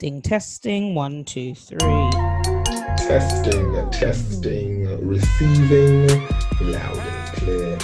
[0.00, 0.94] Testing, testing.
[0.94, 2.10] One, two, three.
[2.98, 6.06] Testing, testing, receiving,
[6.60, 7.78] loud and clear.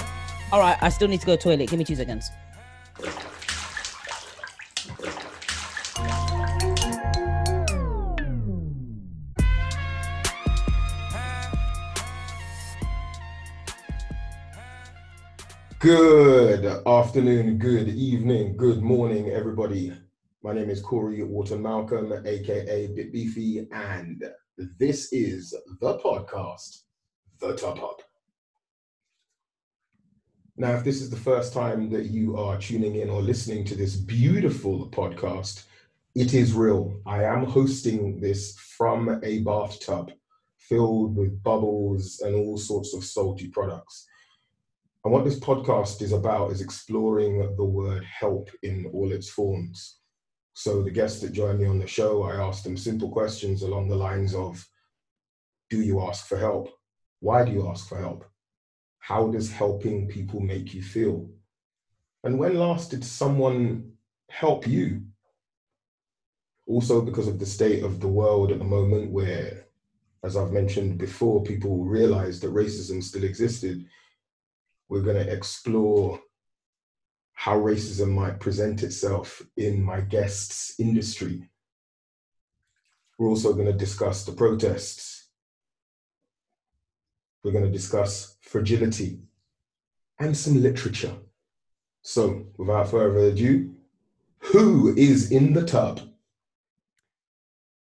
[0.53, 1.71] All right, I still need to go to the toilet.
[1.71, 2.31] Give me two seconds.
[15.81, 19.93] Good afternoon, good evening, good morning, everybody.
[20.45, 24.23] My name is Corey Wharton Malcolm, aka Bit Beefy, and
[24.79, 26.83] this is the podcast,
[27.41, 28.03] The Top Up.
[30.59, 33.75] Now, if this is the first time that you are tuning in or listening to
[33.75, 35.65] this beautiful podcast,
[36.15, 37.01] it is real.
[37.07, 40.13] I am hosting this from a bathtub
[40.59, 44.07] filled with bubbles and all sorts of salty products.
[45.05, 50.01] And what this podcast is about is exploring the word help in all its forms.
[50.55, 53.89] So, the guests that join me on the show, I ask them simple questions along
[53.89, 54.65] the lines of
[55.71, 56.71] Do you ask for help?
[57.21, 58.25] Why do you ask for help?
[58.99, 61.29] How does helping people make you feel?
[62.23, 63.93] And when last did someone
[64.31, 65.03] help you?
[66.67, 69.67] Also, because of the state of the world at the moment, where,
[70.23, 73.85] as I've mentioned before, people realize that racism still existed
[74.89, 76.21] we're going to explore
[77.35, 81.51] how racism might present itself in my guest's industry.
[83.19, 85.29] We're also going to discuss the protests.
[87.43, 89.21] We're going to discuss fragility
[90.19, 91.15] and some literature.
[92.03, 93.75] So, without further ado,
[94.39, 96.01] who is in the tub?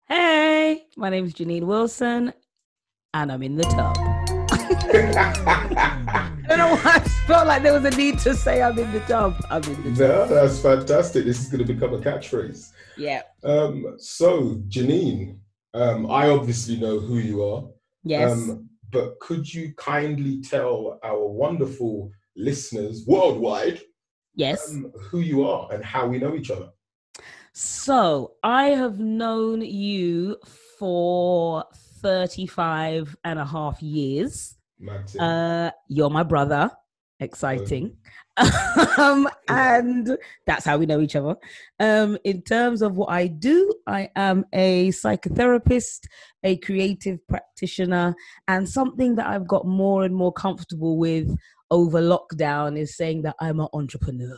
[0.08, 2.34] Hey, my name is Janine Wilson,
[3.14, 3.98] and I'm in the tub.
[6.52, 8.92] I don't know why I felt like there was a need to say I'm in
[8.92, 9.42] the tub.
[9.50, 10.30] I'm in the tub.
[10.30, 11.24] No, that's fantastic.
[11.24, 12.74] This is going to become a catchphrase.
[12.98, 13.22] Yeah.
[13.42, 15.38] Um, so, Janine,
[15.74, 17.70] um, I obviously know who you are.
[18.04, 18.34] Yes.
[18.34, 23.80] Um, but could you kindly tell our wonderful listeners worldwide
[24.36, 24.72] yes.
[24.72, 26.67] um, who you are and how we know each other?
[27.54, 30.36] So I have known you
[30.78, 31.64] for
[32.02, 34.58] 35 and a half years.
[34.81, 35.19] Martin?
[35.21, 36.69] Uh, you're my brother.
[37.19, 37.97] Exciting.
[38.97, 41.36] um, and that's how we know each other.
[41.80, 45.99] Um, in terms of what I do, I am a psychotherapist,
[46.43, 48.15] a creative practitioner,
[48.47, 51.30] and something that I've got more and more comfortable with
[51.69, 54.37] over lockdown is saying that I'm an entrepreneur.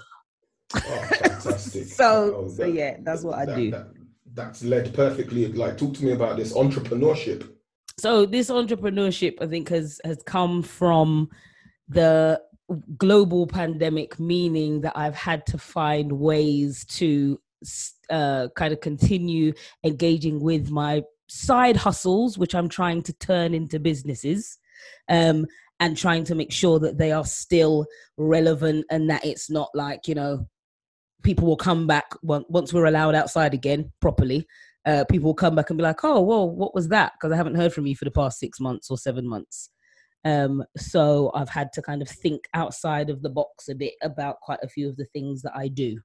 [0.76, 1.86] oh, fantastic.
[1.88, 3.72] So, Oh, so yeah, that's what I that- do.
[3.72, 3.88] that-
[4.36, 5.46] that's led perfectly.
[5.54, 7.48] Like, talk to me about this entrepreneurship.
[7.98, 11.30] So this entrepreneurship i think has has come from
[11.88, 12.40] the
[12.98, 17.40] global pandemic meaning that i've had to find ways to
[18.10, 19.54] uh, kind of continue
[19.86, 24.58] engaging with my side hustles which i'm trying to turn into businesses
[25.10, 25.46] um,
[25.80, 27.86] and trying to make sure that they are still
[28.18, 30.46] relevant and that it's not like you know
[31.24, 34.46] people will come back once we're allowed outside again properly
[34.86, 37.38] uh, people will come back and be like, "Oh, well, what was that?" Because I
[37.38, 39.70] haven't heard from you for the past six months or seven months.
[40.26, 44.40] Um, so I've had to kind of think outside of the box a bit about
[44.42, 46.00] quite a few of the things that I do.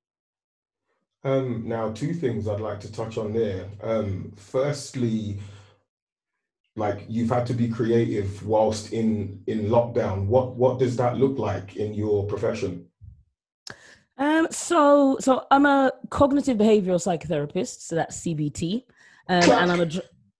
[1.25, 3.67] Um, now, two things I'd like to touch on there.
[3.83, 5.39] Um, firstly,
[6.77, 10.27] like you've had to be creative whilst in in lockdown.
[10.27, 12.88] What what does that look like in your profession?
[14.19, 18.85] Um, so so I'm a cognitive behavioral psychotherapist, so that's CBT,
[19.29, 19.91] um, and I'm a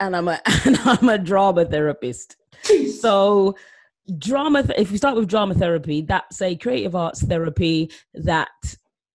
[0.01, 2.37] and I'm a and I'm a drama therapist.
[3.01, 3.57] So
[4.19, 8.49] drama th- if we start with drama therapy that's a creative arts therapy that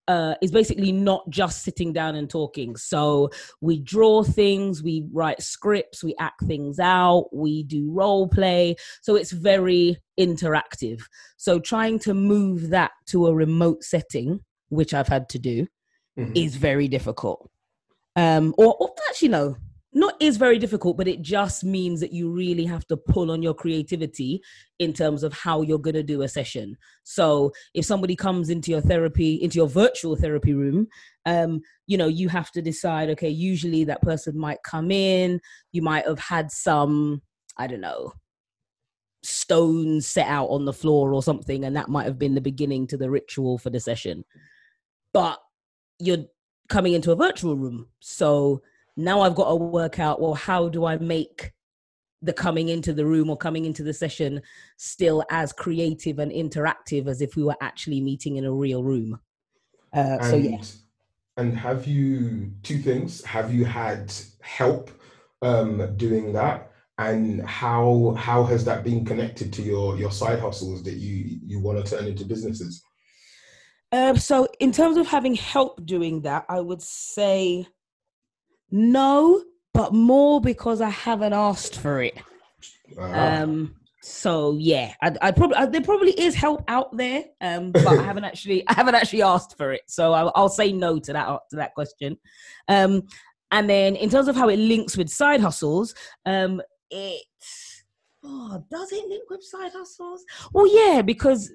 [0.07, 2.75] uh, is basically not just sitting down and talking.
[2.75, 3.29] So
[3.61, 8.75] we draw things we write scripts we act things out we do role play.
[9.01, 11.01] So it's very interactive.
[11.37, 14.41] So trying to move that to a remote setting
[14.73, 15.67] which i've had to do
[16.17, 16.37] Mhm.
[16.37, 17.49] is very difficult.
[18.15, 19.55] Um, or, or actually, no,
[19.93, 23.41] not is very difficult, but it just means that you really have to pull on
[23.41, 24.41] your creativity
[24.77, 26.77] in terms of how you're going to do a session.
[27.03, 30.87] So if somebody comes into your therapy, into your virtual therapy room,
[31.25, 35.81] um, you know, you have to decide, okay, usually that person might come in, you
[35.81, 37.23] might have had some,
[37.57, 38.13] I don't know,
[39.23, 42.85] stones set out on the floor or something, and that might have been the beginning
[42.87, 44.23] to the ritual for the session.
[45.13, 45.39] But
[45.99, 46.25] you're
[46.69, 47.87] coming into a virtual room.
[47.99, 48.61] So
[48.97, 51.53] now I've got to work out, well, how do I make
[52.21, 54.41] the coming into the room or coming into the session
[54.77, 59.19] still as creative and interactive as if we were actually meeting in a real room?
[59.91, 60.57] Uh, so, yeah.
[61.37, 63.23] And have you two things?
[63.25, 64.91] Have you had help
[65.41, 66.71] um, doing that?
[66.99, 71.59] And how how has that been connected to your your side hustles that you you
[71.59, 72.83] want to turn into businesses?
[73.93, 77.67] Um, so, in terms of having help doing that, I would say
[78.71, 82.17] no, but more because I haven't asked for it.
[82.97, 83.43] Uh-huh.
[83.43, 87.87] Um, so yeah, I, I probably I, there probably is help out there, um, but
[87.87, 89.83] I haven't actually I haven't actually asked for it.
[89.87, 92.17] So I, will say no to that to that question.
[92.67, 93.03] Um,
[93.51, 97.21] and then in terms of how it links with side hustles, um, it
[98.23, 100.25] oh does it link with side hustles?
[100.51, 101.49] Well, yeah, because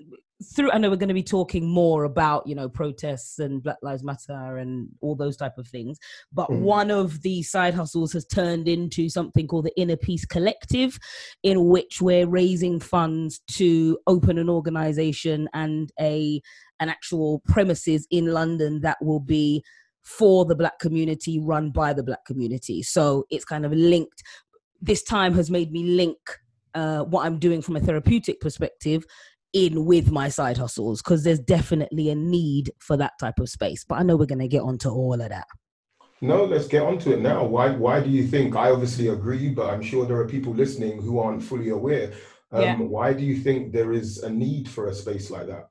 [0.55, 3.77] through i know we're going to be talking more about you know protests and black
[3.83, 5.99] lives matter and all those type of things
[6.33, 6.61] but mm.
[6.61, 10.99] one of the side hustles has turned into something called the inner peace collective
[11.43, 16.41] in which we're raising funds to open an organization and a
[16.81, 19.63] an actual premises in london that will be
[20.03, 24.23] for the black community run by the black community so it's kind of linked
[24.81, 26.17] this time has made me link
[26.75, 29.05] uh, what I'm doing from a therapeutic perspective
[29.53, 33.85] in with my side hustles because there's definitely a need for that type of space.
[33.85, 35.47] But I know we're going to get onto all of that.
[36.21, 37.45] No, let's get onto it now.
[37.45, 41.01] Why why do you think I obviously agree, but I'm sure there are people listening
[41.01, 42.13] who aren't fully aware.
[42.51, 42.77] Um, yeah.
[42.77, 45.69] Why do you think there is a need for a space like that?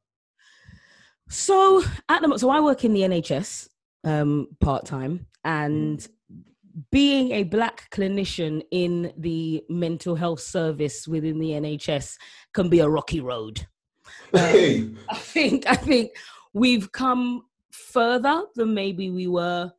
[1.30, 3.68] So at the so I work in the NHS
[4.06, 6.10] um, part time, and mm
[6.92, 12.16] being a black clinician in the mental health service within the NHS
[12.54, 13.68] can be a rocky road.
[14.32, 14.82] Hey.
[14.82, 16.12] Um, I think I think
[16.54, 19.72] we've come further than maybe we were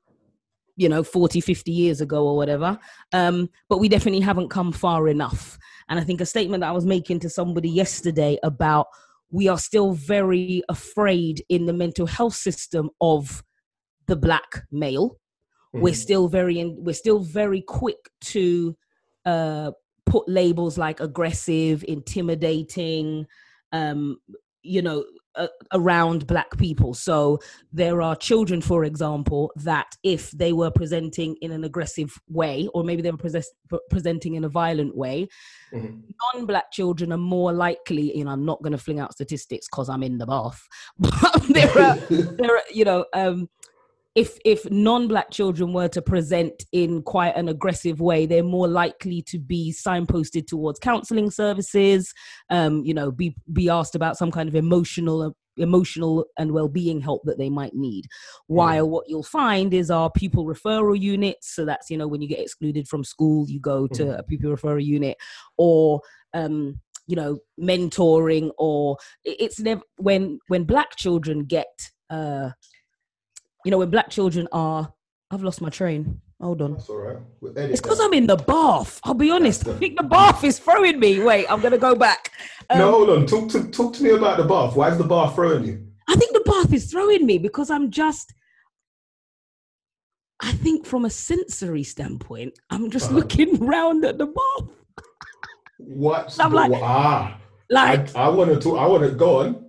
[0.77, 2.79] you know 40 50 years ago or whatever
[3.13, 5.59] um, but we definitely haven't come far enough
[5.89, 8.87] and i think a statement that i was making to somebody yesterday about
[9.31, 13.43] we are still very afraid in the mental health system of
[14.07, 15.17] the black male
[15.75, 15.81] mm-hmm.
[15.81, 18.77] we're still very in, we're still very quick to
[19.25, 19.73] uh,
[20.07, 23.27] put labels like aggressive, intimidating,
[23.73, 24.19] um,
[24.63, 25.05] you know,
[25.39, 26.93] uh, around black people.
[26.93, 27.39] So
[27.73, 32.83] there are children, for example, that if they were presenting in an aggressive way, or
[32.83, 35.29] maybe they were pre- presenting in a violent way,
[35.73, 36.01] mm-hmm.
[36.35, 38.17] non-black children are more likely.
[38.17, 40.67] You know, I'm not going to fling out statistics because I'm in the bath,
[40.99, 43.49] but there are, there are, you know, um,
[44.19, 49.23] if if non-black children were to present in quite an aggressive way they're more likely
[49.23, 52.13] to be signposted towards counseling services
[52.51, 57.23] um, you know be be asked about some kind of emotional emotional and well-being help
[57.25, 58.07] that they might need
[58.49, 62.29] while what you'll find is our pupil referral units so that's you know when you
[62.29, 64.19] get excluded from school you go to mm.
[64.19, 65.17] a pupil referral unit
[65.57, 66.01] or
[66.35, 71.67] um, you know mentoring or it's never when when black children get
[72.11, 72.51] uh
[73.65, 74.93] you know, when black children are,
[75.31, 76.21] I've lost my train.
[76.41, 76.75] Hold on.
[76.75, 77.17] That's all right.
[77.57, 79.01] It's because I'm in the bath.
[79.03, 79.67] I'll be honest.
[79.67, 81.21] I think the bath is throwing me.
[81.21, 82.31] Wait, I'm gonna go back.
[82.71, 83.27] Um, no, hold on.
[83.27, 84.77] Talk to talk to me about the bath.
[84.77, 85.85] Why is the bath throwing you?
[86.09, 88.33] I think the bath is throwing me because I'm just.
[90.41, 93.17] I think from a sensory standpoint, I'm just uh-huh.
[93.17, 94.71] looking round at the bath.
[95.79, 96.37] What?
[96.39, 97.37] I'm like, ah,
[97.69, 98.79] like I, I want to talk.
[98.79, 99.68] I want to go on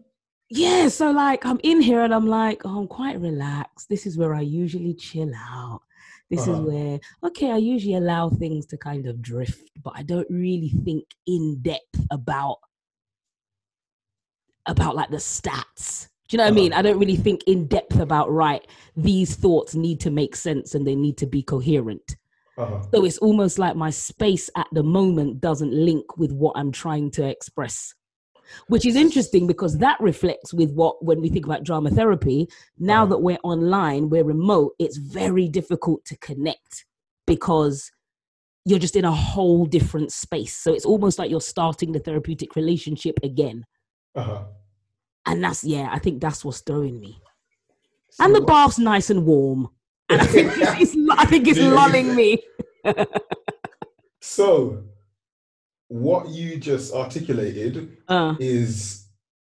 [0.49, 3.87] yeah, so like I'm in here and I'm like, oh, I'm quite relaxed.
[3.87, 5.81] This is where I usually chill out.
[6.29, 6.53] This uh-huh.
[6.53, 10.73] is where, okay, I usually allow things to kind of drift, but I don't really
[10.83, 12.57] think in depth about
[14.65, 16.07] about like the stats.
[16.27, 16.59] Do you know what uh-huh.
[16.59, 16.73] I mean?
[16.73, 18.65] I don't really think in depth about right.
[18.95, 22.17] These thoughts need to make sense and they need to be coherent.
[22.57, 22.81] Uh-huh.
[22.93, 27.09] So it's almost like my space at the moment doesn't link with what I'm trying
[27.11, 27.93] to express
[28.67, 33.05] which is interesting because that reflects with what when we think about drama therapy now
[33.05, 36.85] that we're online we're remote it's very difficult to connect
[37.25, 37.91] because
[38.65, 40.55] you're just in a whole different space.
[40.55, 43.65] So it's almost like you're starting the therapeutic relationship again.
[44.15, 44.43] Uh-huh.
[45.27, 47.21] and that's yeah i think that's what's throwing me.
[48.09, 49.69] So and the bath's nice and warm.
[50.09, 52.41] And i think it's, i think it's lulling me.
[54.21, 54.83] So
[55.89, 58.35] what you just articulated uh.
[58.39, 59.07] is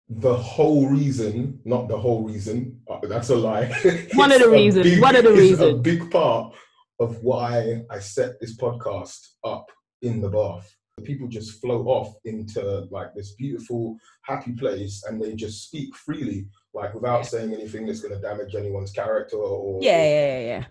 [0.09, 2.81] the whole reason, not the whole reason.
[2.89, 3.67] Uh, that's a lie.
[4.15, 4.85] One of the reasons.
[4.85, 5.75] Big, one of the reasons.
[5.75, 6.55] A big part
[6.99, 9.67] of why I set this podcast up
[10.01, 10.75] in the bath.
[11.05, 16.49] People just float off into like this beautiful, happy place, and they just speak freely,
[16.75, 19.79] like without saying anything that's going to damage anyone's character or.
[19.81, 20.65] Yeah, yeah, yeah, yeah.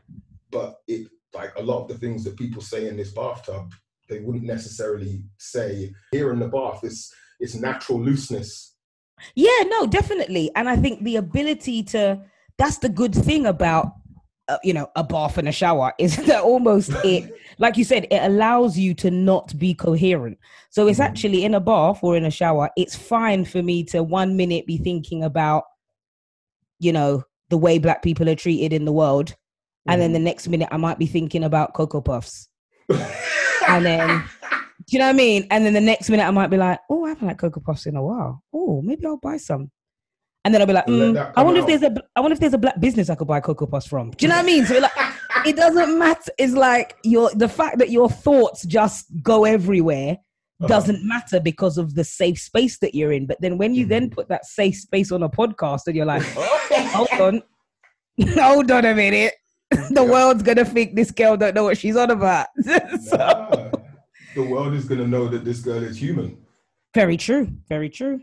[0.52, 3.72] But it like a lot of the things that people say in this bathtub
[4.10, 5.94] they wouldn't necessarily say.
[6.12, 8.76] Here in the bath it's it's natural looseness.
[9.36, 10.52] Yeah no definitely.
[10.56, 12.22] And i think the ability to
[12.58, 13.94] that's the good thing about
[14.48, 18.08] uh, you know a bath and a shower is that almost it like you said
[18.10, 20.38] it allows you to not be coherent.
[20.70, 21.06] So it's Mhm.
[21.06, 24.66] actually in a bath or in a shower it's fine for me to one minute
[24.66, 25.64] be thinking about
[26.80, 29.36] you know the way black people are treated in the world.
[29.90, 32.50] And then the next minute i might be thinking about cocoa puffs
[33.68, 34.24] and then
[34.88, 35.48] do you know what I mean?
[35.52, 37.86] And then the next minute I might be like, oh, I haven't had Cocoa Puffs
[37.88, 38.42] in a while.
[38.54, 39.70] Oh, maybe I'll buy some.
[40.46, 41.70] And then I'll be like, mm, I wonder out.
[41.70, 43.88] if there's a, I wonder if there's a black business I could buy Cocoa Puffs
[43.88, 44.12] from.
[44.12, 44.66] Do you know what I mean?
[44.66, 44.92] So like,
[45.46, 46.32] it doesn't matter.
[46.38, 50.18] It's like your the fact that your thoughts just go everywhere
[50.60, 50.68] Uh-huh.
[50.68, 53.26] doesn't matter because of the safe space that you're in.
[53.28, 54.14] But then when you then Mhm.
[54.14, 56.24] put that safe space on a podcast and you're like,
[56.96, 57.42] hold on,
[58.40, 59.34] hold on a minute.
[59.92, 60.12] the Yeah.
[60.12, 62.48] world's gonna think this girl don't know what she's on about.
[62.64, 63.70] so, Nah.
[64.36, 66.38] the world is going to know that this girl is human.
[66.94, 67.48] Very true.
[67.68, 68.22] Very true.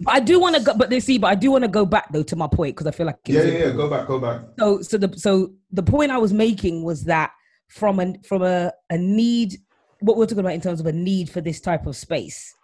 [0.00, 1.86] But I do want to go, but they see, but I do want to go
[1.86, 3.70] back though to my point because I feel like Yeah, yeah, yeah.
[3.72, 4.42] Go back, go back.
[4.58, 7.32] so so the so the point I was making was that
[7.68, 9.56] from a from a, a need
[10.00, 12.54] what we're talking about in terms of a need for this type of space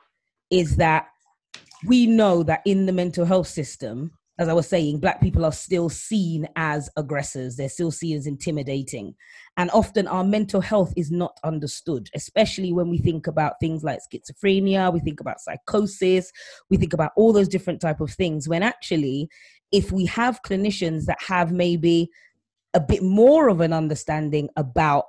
[0.50, 1.07] is that
[1.87, 5.52] we know that in the mental health system as I was saying, black people are
[5.52, 7.56] still seen as aggressors.
[7.56, 9.14] They're still seen as intimidating.
[9.59, 14.00] And often our mental health is not understood, especially when we think about things like
[14.00, 16.32] schizophrenia, we think about psychosis,
[16.70, 19.28] we think about all those different type of things when actually
[19.73, 22.09] if we have clinicians that have maybe
[22.73, 25.04] a bit more of an understanding about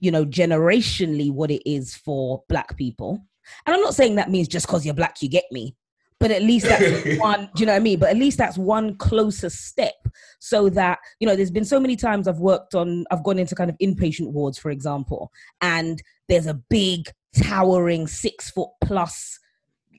[0.00, 3.22] you know generationally what it is for black people
[3.66, 5.76] and i'm not saying that means just because you're black you get me
[6.20, 7.98] but at least that's one do you know what i mean?
[7.98, 9.94] But at least that's one closer step
[10.38, 13.54] so that you know there's been so many times i've worked on i've gone into
[13.54, 17.10] kind of inpatient wards for example and there's a big
[17.42, 19.38] towering six foot plus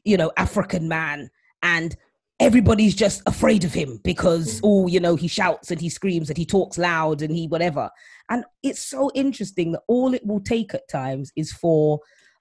[0.04, 1.30] you know african man
[1.64, 1.96] and
[2.42, 4.62] everybody's just afraid of him because mm.
[4.64, 7.90] oh you know he shouts and he screams and he talks loud and he whatever.
[8.30, 12.00] And it's so interesting that all it will take at times is for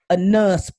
[0.08, 0.70] a nurse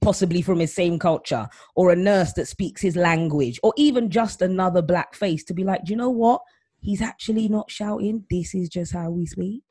[0.00, 4.42] possibly from his same culture or a nurse that speaks his language or even just
[4.42, 6.42] another black face to be like do you know what?
[6.80, 8.24] He's actually not shouting.
[8.30, 9.62] This is just how we speak.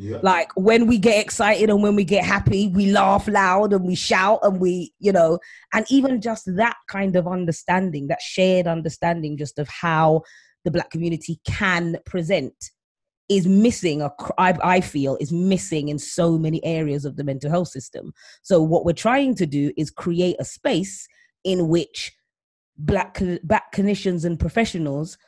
[0.00, 0.18] Yeah.
[0.22, 3.96] like when we get excited and when we get happy we laugh loud and we
[3.96, 5.40] shout and we you know
[5.72, 10.22] and even just that kind of understanding that shared understanding just of how
[10.64, 12.70] the black community can present
[13.28, 17.50] is missing ac- I, I feel is missing in so many areas of the mental
[17.50, 21.06] health system so what we're trying to do is create a space
[21.44, 22.12] in which
[22.76, 25.18] black black clinicians and professionals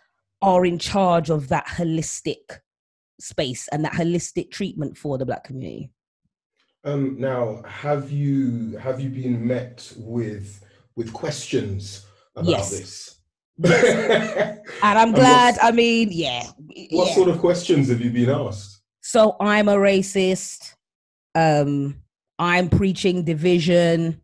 [0.42, 2.60] are in charge of that holistic
[3.20, 5.90] space and that holistic treatment for the black community
[6.84, 10.64] Um, now, have you have you been met with
[10.96, 12.70] with questions about Yes.
[12.70, 13.19] this?
[13.64, 16.44] And i'm glad what's- i mean yeah,
[16.90, 17.14] What yeah.
[17.14, 18.80] sort of questions have you been asked?
[19.02, 20.74] so i'm a racist.
[21.34, 21.96] Um
[22.38, 24.20] i'm preaching division.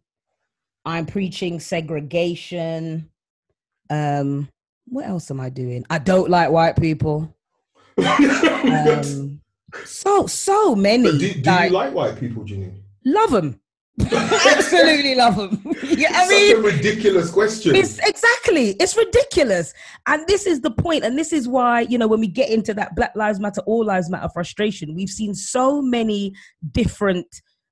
[0.85, 3.11] I'm preaching segregation.
[3.91, 4.49] Um
[4.89, 5.85] what else am i doing?
[5.91, 7.35] I don't like white people.
[7.99, 9.41] Um
[9.85, 12.73] so so many But do, do like, you like white people, Ginny?
[13.05, 13.61] love them
[14.13, 17.75] absolutely love them yeah i Such mean a ridiculous question.
[17.75, 19.73] It's exactly, it's ridiculous.
[20.07, 22.75] And this is the point, and this is why, you know, when we get into
[22.75, 26.35] that Black Lives Matter, All Lives Matter frustration, we've seen so many
[26.73, 27.27] different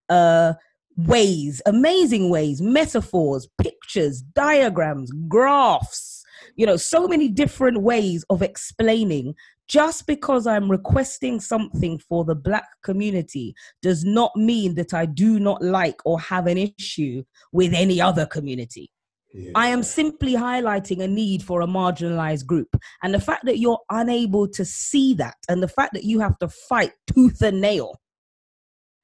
[0.08, 0.54] uh
[0.96, 6.24] ways, amazing ways, metaphors, pictures, diagrams, graphs,
[6.56, 9.34] you know, so many different ways of explaining
[9.68, 15.40] just because I'm requesting something for the black community does not mean that I do
[15.40, 18.90] not like or have an issue with any other community.
[19.34, 19.50] Yeah.
[19.56, 22.76] I am simply highlighting a need for a marginalized group.
[23.02, 26.38] And the fact that you're unable to see that, and the fact that you have
[26.38, 28.00] to fight tooth and nail.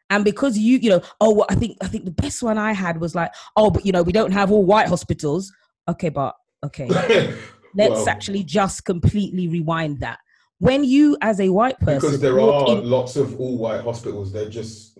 [0.09, 2.73] And because you, you know, oh, well, I think I think the best one I
[2.73, 5.53] had was like, oh, but you know, we don't have all white hospitals.
[5.89, 6.89] Okay, but okay,
[7.75, 10.19] let's Well, actually just completely rewind that.
[10.61, 14.33] When you, as a white person, because there are in- lots of all white hospitals.
[14.33, 14.99] They're just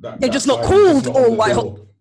[0.00, 1.56] that, They're just not called not all white.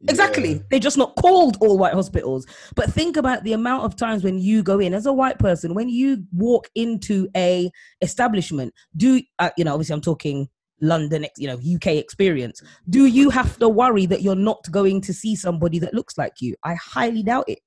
[0.08, 0.53] Exactly.
[0.53, 0.60] Yeah.
[0.70, 2.46] They're just not called all white hospitals.
[2.75, 5.74] But think about the amount of times when you go in as a white person,
[5.74, 7.70] when you walk into a
[8.01, 10.48] establishment, do uh, you know, obviously I'm talking
[10.82, 12.62] London, you know, UK experience.
[12.89, 16.36] Do you have to worry that you're not going to see somebody that looks like
[16.39, 16.56] you?
[16.63, 17.60] I highly doubt it.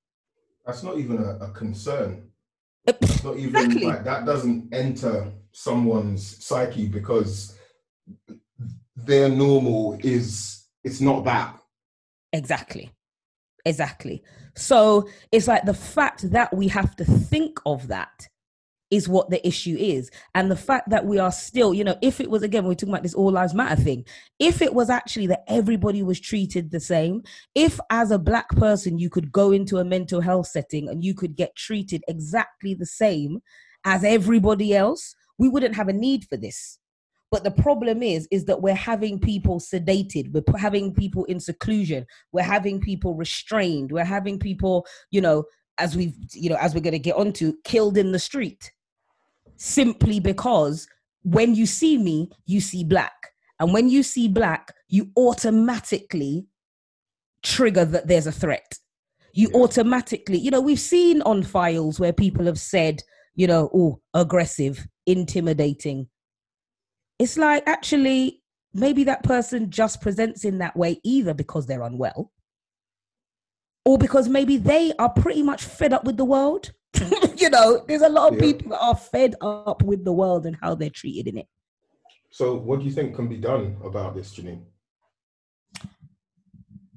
[0.64, 2.31] That's not even a, a concern.
[2.86, 3.86] It's not even Exactly.
[3.86, 7.56] like that doesn't enter someone's psyche because
[8.96, 11.56] their normal is it's not that.
[12.32, 12.90] Exactly.
[13.64, 14.22] Exactly.
[14.56, 18.28] So it's like the fact that we have to think of that
[18.92, 20.10] is what the issue is.
[20.34, 22.90] And the fact that we are still, you know, if it was again, we're talking
[22.90, 24.04] about this all lives matter thing,
[24.38, 27.22] if it was actually that everybody was treated the same,
[27.54, 31.14] if as a black person you could go into a mental health setting and you
[31.14, 33.40] could get treated exactly the same
[33.86, 36.78] as everybody else, we wouldn't have a need for this.
[37.30, 42.04] But the problem is, is that we're having people sedated, we're having people in seclusion,
[42.30, 45.44] we're having people restrained, we're having people, you know,
[45.78, 48.70] as we've, you know, as we're going to get onto, killed in the street
[49.62, 50.88] simply because
[51.22, 53.12] when you see me, you see black.
[53.60, 56.46] And when you see black, you automatically
[57.44, 58.78] trigger that there's a threat.
[59.32, 59.60] You yeah.
[59.60, 63.02] automatically, you know, we've seen on files where people have said,
[63.36, 66.08] you know, oh, aggressive, intimidating.
[67.20, 68.42] It's like actually,
[68.74, 72.32] maybe that person just presents in that way either because they're unwell
[73.84, 76.72] or because maybe they are pretty much fed up with the world
[77.36, 78.52] you know, there's a lot of yeah.
[78.52, 81.46] people that are fed up with the world and how they're treated in it.
[82.30, 84.62] So, what do you think can be done about this, Janine?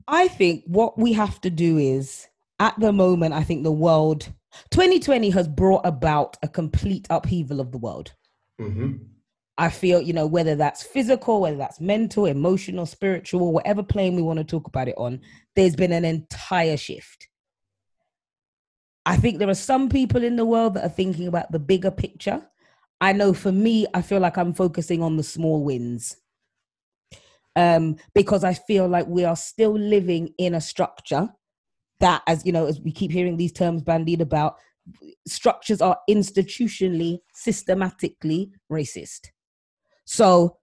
[0.07, 2.27] I think what we have to do is,
[2.59, 4.31] at the moment, I think the world,
[4.71, 8.13] 2020 has brought about a complete upheaval of the world.
[8.61, 8.93] Mm-hmm.
[9.57, 14.21] I feel, you know, whether that's physical, whether that's mental, emotional, spiritual, whatever plane we
[14.21, 15.21] want to talk about it on,
[15.55, 17.29] there's been an entire shift.
[19.05, 21.91] I think there are some people in the world that are thinking about the bigger
[21.91, 22.41] picture.
[22.99, 26.17] I know for me, I feel like I'm focusing on the small wins.
[27.55, 31.29] Um, because I feel like we are still living in a structure
[31.99, 34.57] that, as you know, as we keep hearing these terms bandied about,
[35.27, 39.29] structures are institutionally, systematically racist.
[40.05, 40.57] So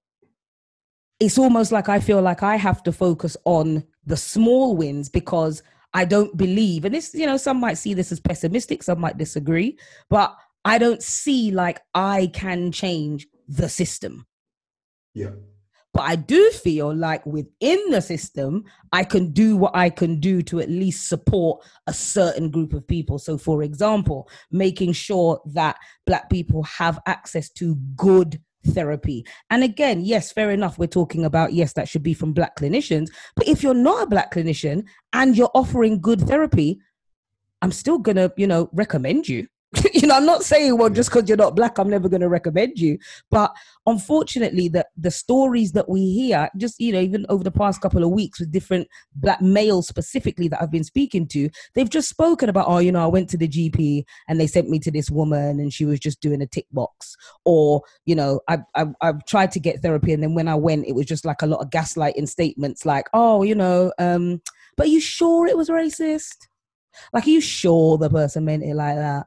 [1.18, 5.62] it's almost like I feel like I have to focus on the small wins because
[5.94, 9.18] I don't believe, and this, you know, some might see this as pessimistic, some might
[9.18, 10.34] disagree, but
[10.64, 14.26] I don't see like I can change the system.
[15.14, 15.30] Yeah.
[15.94, 20.40] But I do feel like within the system, I can do what I can do
[20.42, 23.18] to at least support a certain group of people.
[23.18, 29.26] So, for example, making sure that Black people have access to good therapy.
[29.50, 30.78] And again, yes, fair enough.
[30.78, 33.08] We're talking about, yes, that should be from black clinicians.
[33.36, 36.80] But if you're not a black clinician and you're offering good therapy,
[37.60, 39.46] I'm still going to, you know, recommend you.
[39.94, 42.28] you know, I'm not saying, well, just because you're not black, I'm never going to
[42.28, 42.98] recommend you.
[43.30, 43.54] But
[43.86, 48.04] unfortunately, the, the stories that we hear, just, you know, even over the past couple
[48.04, 52.50] of weeks with different black males specifically that I've been speaking to, they've just spoken
[52.50, 55.10] about, oh, you know, I went to the GP and they sent me to this
[55.10, 57.16] woman and she was just doing a tick box.
[57.46, 60.86] Or, you know, I, I, I've tried to get therapy and then when I went,
[60.86, 64.42] it was just like a lot of gaslighting statements like, oh, you know, um,
[64.76, 66.36] but are you sure it was racist?
[67.12, 69.26] Like, are you sure the person meant it like that?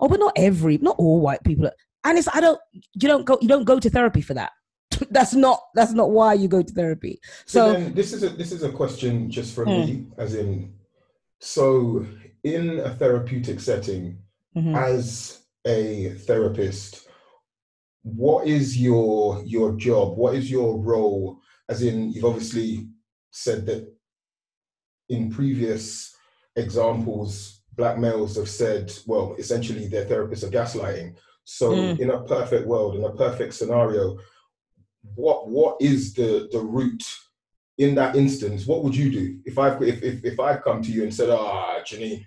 [0.00, 1.70] Oh, but not every, not all white people.
[2.04, 4.52] And it's I don't you don't go you don't go to therapy for that.
[5.10, 7.20] that's not that's not why you go to therapy.
[7.46, 9.66] So, so this is a this is a question just mm.
[9.66, 10.74] me, as in
[11.40, 12.06] so
[12.44, 14.18] in a therapeutic setting,
[14.56, 14.74] mm-hmm.
[14.74, 17.08] as a therapist,
[18.02, 20.16] what is your your job?
[20.16, 21.40] What is your role?
[21.68, 22.88] As in, you've obviously
[23.30, 23.88] said that
[25.08, 26.14] in previous
[26.56, 31.14] examples black males have said, well, essentially their therapists are gaslighting.
[31.44, 31.98] So mm.
[31.98, 34.18] in a perfect world, in a perfect scenario,
[35.14, 37.04] what what is the the route
[37.78, 38.66] in that instance?
[38.66, 41.30] What would you do if I if if, if I come to you and said,
[41.30, 42.24] ah, Janine,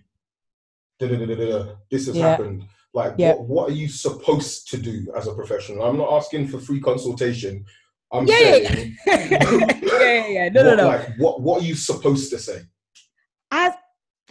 [0.99, 2.29] this has yeah.
[2.29, 2.65] happened.
[2.93, 3.33] Like, yeah.
[3.33, 5.83] what, what are you supposed to do as a professional?
[5.83, 7.65] I'm not asking for free consultation.
[8.11, 10.49] I'm yeah, saying, yeah, yeah, yeah, yeah.
[10.49, 10.87] No, what, no, no.
[10.87, 12.61] Like, what what are you supposed to say?
[13.51, 13.73] As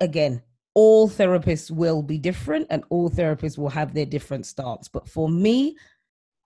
[0.01, 0.43] again,
[0.75, 4.89] all therapists will be different and all therapists will have their different stance.
[4.89, 5.77] But for me,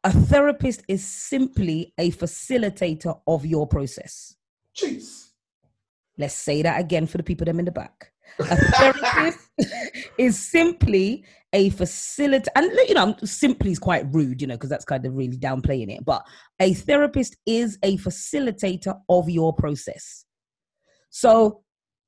[0.05, 4.37] a therapist is simply a facilitator of your process.
[4.77, 5.31] Jeez.
[6.19, 8.13] Let's say that again for the people them in the back.
[8.39, 9.49] A therapist
[10.19, 14.85] is simply a facilitator, and you know, simply is quite rude, you know, because that's
[14.85, 16.05] kind of really downplaying it.
[16.05, 16.23] But
[16.61, 20.27] a therapist is a facilitator of your process.
[21.11, 21.63] So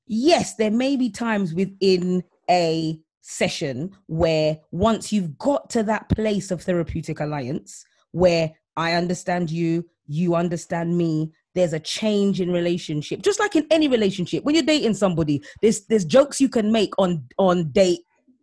[0.07, 6.51] yes, there may be times within a session where once you've got to that place
[6.51, 13.21] of therapeutic alliance where I understand you, you understand me, there's a change in relationship.
[13.21, 16.93] Just like in any relationship, when you're dating somebody, there's there's jokes you can make
[16.97, 18.01] on on date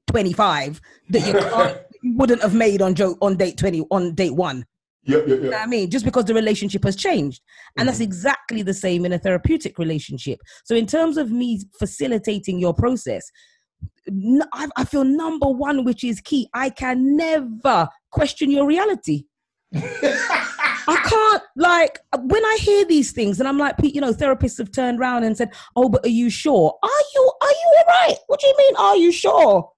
[0.09, 4.35] 25 that you can't you wouldn't have made on joke on date 20 on date
[4.35, 4.65] 1
[5.09, 5.43] Yep, yep, yep.
[5.43, 5.91] You know I mean?
[5.91, 7.41] Just because the relationship has changed.
[7.77, 7.87] And mm-hmm.
[7.87, 10.39] that's exactly the same in a therapeutic relationship.
[10.65, 13.31] So, in terms of me facilitating your process,
[14.53, 16.49] I, I feel number one, which is key.
[16.53, 19.25] I can never question your reality.
[19.75, 24.73] I can't like when I hear these things, and I'm like, you know, therapists have
[24.73, 26.75] turned around and said, "Oh, but are you sure?
[26.83, 28.17] Are you are you all right?
[28.27, 28.77] What do you mean?
[28.77, 29.71] Are you sure?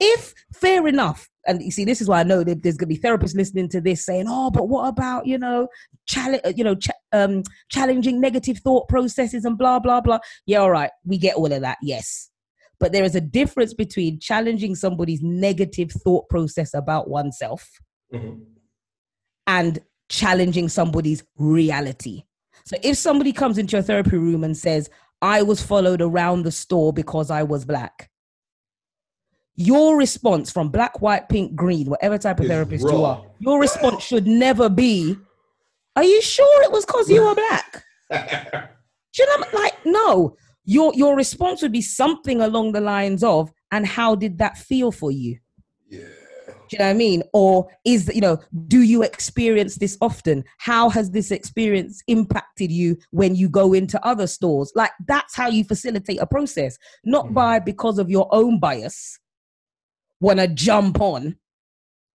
[0.00, 2.94] If fair enough, and you see, this is why I know that there's going to
[2.94, 5.68] be therapists listening to this saying, "Oh, but what about you know,
[6.06, 10.70] challenge, you know, ch- um, challenging negative thought processes and blah blah blah." Yeah, all
[10.70, 11.78] right, we get all of that.
[11.82, 12.30] Yes,
[12.78, 17.70] but there is a difference between challenging somebody's negative thought process about oneself
[18.12, 18.42] mm-hmm.
[19.46, 19.78] and
[20.08, 22.24] challenging somebody's reality.
[22.64, 26.50] So if somebody comes into your therapy room and says, I was followed around the
[26.50, 28.10] store because I was black,
[29.56, 33.60] your response from black, white, pink, green, whatever type of it's therapist you are, your
[33.60, 35.16] response should never be,
[35.96, 37.84] Are you sure it was because you were black?
[39.12, 40.36] should I like no?
[40.64, 44.92] Your your response would be something along the lines of, and how did that feel
[44.92, 45.38] for you?
[45.88, 46.06] Yeah
[46.72, 47.22] you know what I mean?
[47.32, 50.44] Or is, you know, do you experience this often?
[50.58, 54.72] How has this experience impacted you when you go into other stores?
[54.74, 57.34] Like that's how you facilitate a process, not mm-hmm.
[57.34, 59.18] by because of your own bias,
[60.22, 61.36] want to jump on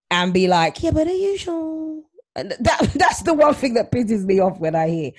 [0.09, 2.01] and be like, yeah, but are you sure?
[2.35, 5.11] And that that's the one thing that pisses me off when I hear,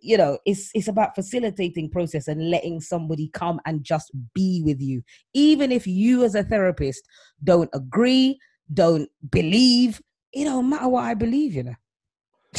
[0.00, 4.80] you know, it's it's about facilitating process and letting somebody come and just be with
[4.80, 5.02] you,
[5.34, 7.02] even if you as a therapist
[7.42, 8.38] don't agree,
[8.72, 10.00] don't believe.
[10.32, 11.74] It don't matter what I believe, you know.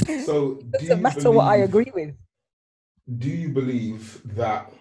[0.25, 2.15] So it doesn't matter believe, what I agree with.
[3.17, 4.71] Do you believe that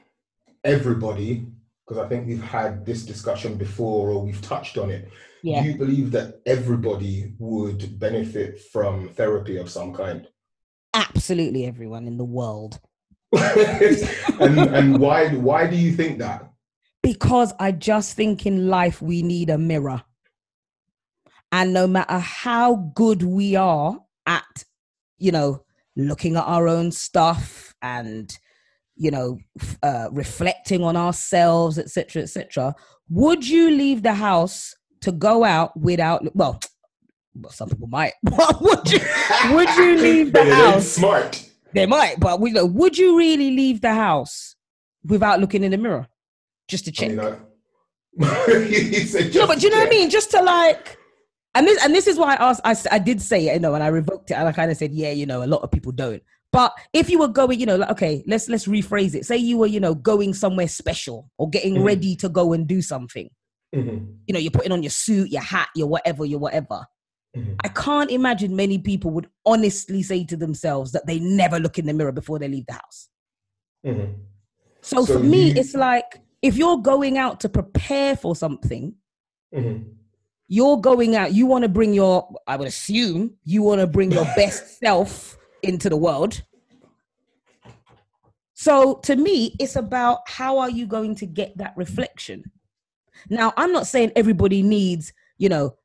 [0.65, 1.47] everybody,
[1.87, 5.09] because I think we've had this discussion before or we've touched on it,
[5.43, 5.63] yeah.
[5.63, 10.27] do you believe that everybody would benefit from therapy of some kind?
[10.95, 12.81] Absolutely everyone in the world.
[13.33, 16.51] and and why why do you think that?
[17.03, 20.03] Because I just think in life we need a mirror.
[21.53, 24.65] And no matter how good we are at,
[25.19, 25.65] you know,
[25.97, 28.37] looking at our own stuff and,
[28.97, 29.39] you know,
[29.83, 32.75] uh, reflecting on ourselves, etc., etc.,
[33.09, 36.23] would you leave the house to go out without?
[36.35, 36.61] Well,
[37.35, 38.15] well some people might.
[38.61, 39.01] would you?
[39.53, 40.89] Would you leave the house?
[40.89, 41.49] Smart.
[41.73, 42.67] They might, but we know.
[42.67, 44.57] Would you really leave the house
[45.05, 46.09] without looking in the mirror,
[46.69, 47.11] just to check?
[47.11, 47.37] I mean, uh,
[48.19, 50.09] no, but do you know what I mean?
[50.09, 50.97] Just to like
[51.57, 52.61] and this and this is why I asked.
[52.65, 54.77] I, I did say it, you know, and I revoked it, and I kind of
[54.77, 56.23] said, yeah, you know, a lot of people don't.
[56.53, 59.27] But if you were going, you know, like okay, let's let's rephrase it.
[59.27, 61.85] Say you were, you know, going somewhere special or getting mm-hmm.
[61.85, 63.29] ready to go and do something.
[63.75, 64.13] Mm-hmm.
[64.27, 66.87] You know, you're putting on your suit, your hat, your whatever, your whatever.
[67.37, 67.55] Mm-hmm.
[67.63, 71.87] I can't imagine many people would honestly say to themselves that they never look in
[71.87, 73.09] the mirror before they leave the house.
[73.85, 74.13] Mm-hmm.
[74.81, 78.95] So, so, for me, it's like if you're going out to prepare for something,
[79.55, 79.91] mm-hmm
[80.49, 84.13] you're going out, you want to bring your, I would assume, you want to bring
[84.13, 85.37] your best self
[85.69, 86.43] into the world.
[88.55, 92.45] So to me, it's about how are you going to get that reflection?
[93.29, 95.77] Now, I'm not saying everybody needs, you know,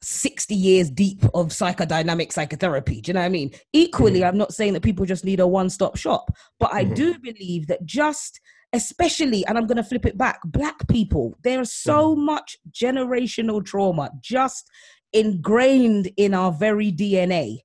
[0.00, 3.00] 60 years deep of psychodynamic psychotherapy.
[3.00, 3.52] Do you know what I mean?
[3.72, 4.28] Equally, mm-hmm.
[4.28, 6.94] I'm not saying that people just need a one stop shop, but I mm-hmm.
[6.94, 8.40] do believe that just
[8.74, 12.18] especially, and I'm going to flip it back, black people, there's so mm.
[12.18, 14.68] much generational trauma just
[15.12, 17.58] ingrained in our very DNA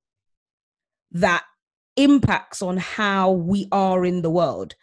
[1.10, 1.42] that
[2.02, 4.74] impacts on how we are in the world.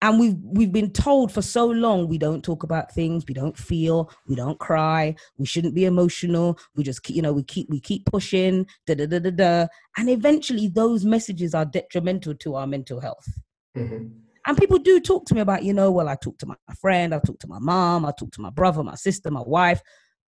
[0.00, 3.56] And we've we've been told for so long we don't talk about things, we don't
[3.56, 6.58] feel, we don't cry, we shouldn't be emotional.
[6.74, 9.66] We just keep, you know, we keep we keep pushing, da da da da da.
[9.96, 13.28] And eventually those messages are detrimental to our mental health.
[13.76, 14.08] Mm-hmm.
[14.44, 17.14] And people do talk to me about, you know, well, I talk to my friend,
[17.14, 19.82] I talk to my mom, I talk to my brother, my sister, my wife.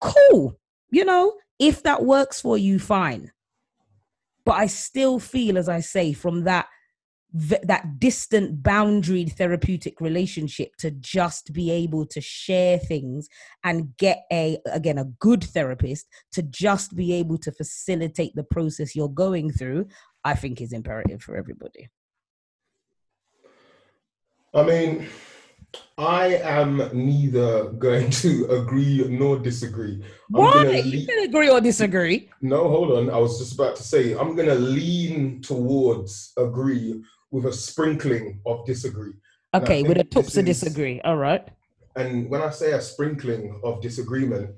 [0.03, 0.55] Cool.
[0.91, 3.33] You know, if that works for you, fine.
[4.45, 6.67] But I still feel, as I say, from that
[7.35, 13.27] that distant boundaried therapeutic relationship to just be able to share things
[13.65, 18.95] and get a again a good therapist to just be able to facilitate the process
[18.95, 19.87] you're going through
[20.25, 21.89] i think is imperative for everybody.
[24.55, 25.09] I mean,
[25.99, 30.03] I am neither going to agree nor disagree.
[30.29, 30.65] Why?
[30.65, 32.31] You can agree or disagree.
[32.41, 33.11] No, hold on.
[33.11, 38.41] I was just about to say I'm going to lean towards agree with a sprinkling
[38.47, 39.15] of disagree.
[39.55, 41.01] Okay, with a tops of disagree.
[41.03, 41.47] All right.
[41.95, 44.51] And when I say a sprinkling of disagreement,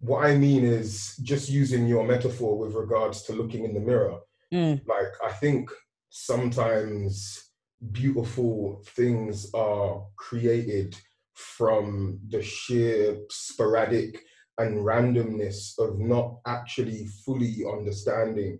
[0.00, 4.18] what I mean is just using your metaphor with regards to looking in the mirror.
[4.52, 4.86] Mm.
[4.86, 5.70] Like, I think
[6.08, 7.49] sometimes
[7.92, 10.96] beautiful things are created
[11.34, 14.22] from the sheer sporadic
[14.58, 18.58] and randomness of not actually fully understanding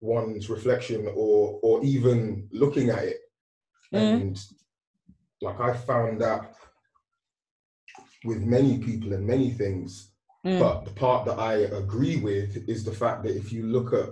[0.00, 3.18] one's reflection or or even looking at it
[3.92, 4.14] Mm.
[4.14, 4.38] and
[5.40, 6.56] like i found that
[8.24, 10.10] with many people and many things
[10.44, 10.58] Mm.
[10.60, 14.10] but the part that i agree with is the fact that if you look at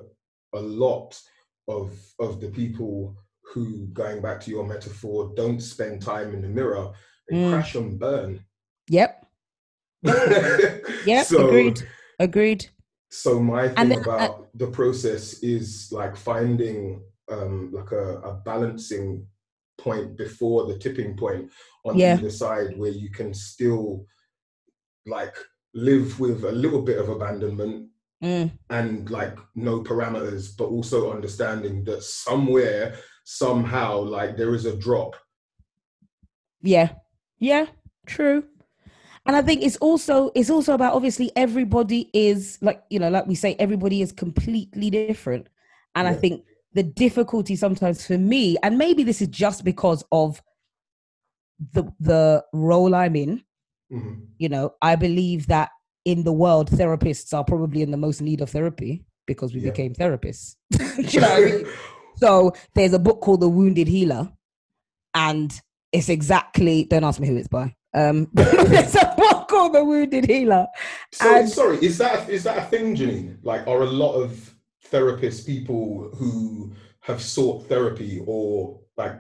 [0.55, 1.21] a lot
[1.69, 3.17] of of the people
[3.53, 6.93] who going back to your metaphor don't spend time in the mirror
[7.29, 7.51] they Mm.
[7.51, 8.45] crash and burn
[8.89, 9.27] Yep.
[11.07, 11.27] Yep.
[11.27, 11.81] so, agreed.
[12.19, 12.67] Agreed.
[13.11, 18.19] So my thing And then, uh, about the process is like finding um, like a,
[18.21, 19.27] a balancing
[19.79, 21.51] point before the tipping point
[21.85, 22.17] on Yeah.
[22.19, 24.07] either side where you can still
[25.07, 25.35] like
[25.75, 27.89] live with a little bit of abandonment
[28.23, 28.51] Mm.
[28.71, 35.17] and like no parameters, but also understanding that somewhere, somehow, like there is a drop.
[36.63, 36.91] Yeah.
[37.39, 37.67] Yeah.
[38.07, 38.45] True.
[39.27, 43.27] And I think it's also it's also about obviously everybody is like you know like
[43.27, 45.49] we say everybody is completely different,
[45.95, 50.43] and I think the difficulty sometimes for me, and maybe this is just because of
[51.73, 53.43] the the role I'm in.
[53.91, 54.27] Mhm.
[54.37, 55.71] You know, I believe that
[56.05, 59.71] in the world, therapists are probably in the most need of therapy because we Yeah.
[59.71, 60.57] became therapists.
[61.15, 61.67] You know I mean?
[62.17, 64.31] So there's a book called The Wounded Healer,
[65.15, 65.53] and
[65.93, 67.75] it's exactly don't ask me who it's by.
[67.95, 70.67] Um, there's a book called The Wounded Healer.
[71.13, 73.39] So And- sorry, is that is that a thing, Janine?
[73.43, 74.55] Like, are a lot of
[74.91, 79.15] therapists people who have sought therapy, or like,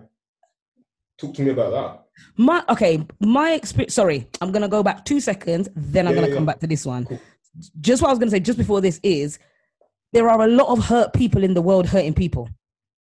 [1.18, 2.00] talk to me about that?
[2.36, 3.94] My okay, my experience.
[3.94, 6.52] Sorry, I'm gonna go back two seconds, then I'm Yeah, gonna yeah, come yeah.
[6.52, 7.04] back to this one.
[7.06, 7.20] Cool.
[7.80, 9.38] Just what I was gonna say just before this is
[10.12, 12.48] there are a lot of hurt people in the world hurting people.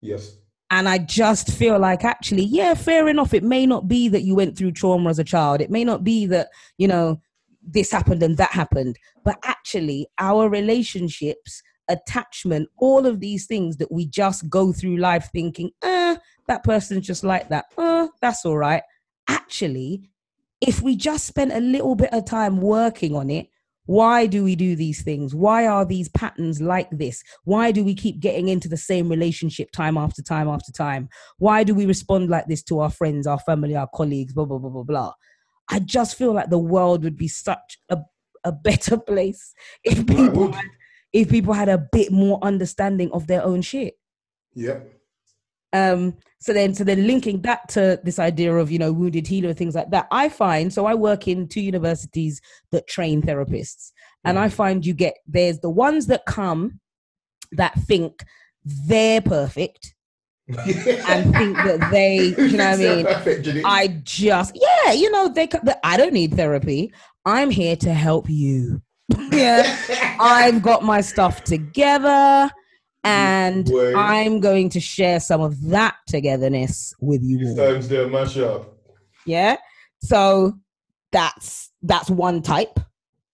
[0.05, 0.37] Yes.
[0.71, 3.33] And I just feel like actually, yeah, fair enough.
[3.33, 5.61] It may not be that you went through trauma as a child.
[5.61, 7.21] It may not be that, you know,
[7.63, 8.99] this happened and that happened.
[9.25, 15.31] But actually, our relationships, attachment, all of these things that we just go through life
[15.33, 16.17] thinking, eh,
[16.49, 17.67] that person's just like that.
[17.79, 18.83] Uh, that's all right.
[19.29, 20.11] Actually,
[20.61, 23.49] if we just spent a little bit of time working on it,
[23.87, 25.35] why do we do these things?
[25.35, 27.23] Why are these patterns like this?
[27.45, 31.09] Why do we keep getting into the same relationship time after time after time?
[31.39, 34.59] Why do we respond like this to our friends, our family, our colleagues, blah, blah,
[34.59, 35.13] blah, blah, blah?
[35.69, 37.99] I just feel like the world would be such a,
[38.43, 40.67] a better place if people had,
[41.13, 43.95] if people had a bit more understanding of their own shit.
[44.55, 44.93] Yep.
[45.75, 49.53] Um, so then, so then linking that to this idea of, you know, wounded healer
[49.53, 53.91] things like that, I find, so I work in two universities that train therapists
[54.25, 56.81] and I find you get, there's the ones that come
[57.53, 58.25] that think
[58.65, 59.95] they're perfect
[60.49, 63.07] and think that they, you know what I mean?
[63.07, 65.49] Perfect, I just, yeah, you know, they,
[65.83, 66.93] I don't need therapy.
[67.27, 68.81] I'm here to help you.
[69.33, 70.17] yeah.
[70.21, 72.51] I've got my stuff together
[73.05, 73.95] and Word.
[73.95, 77.57] I'm going to share some of that togetherness with you all.
[77.57, 78.77] Times there, mash up.
[79.27, 79.57] Yeah.
[80.01, 80.55] So
[81.13, 82.81] that's that's one type.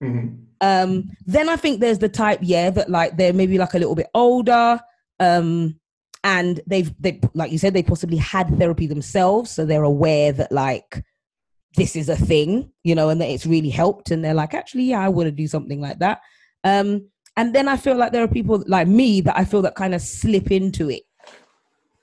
[0.02, 0.44] Mhm.
[0.60, 3.94] Um, then I think there's the type, yeah, that like they're maybe like a little
[3.94, 4.80] bit older.
[5.18, 5.76] Um,
[6.22, 10.52] and they've they like you said, they possibly had therapy themselves, so they're aware that
[10.52, 11.02] like
[11.76, 14.84] this is a thing, you know, and that it's really helped, and they're like, actually,
[14.84, 16.20] yeah, I want to do something like that.
[16.64, 19.74] Um, and then I feel like there are people like me that I feel that
[19.74, 21.02] kind of slip into it.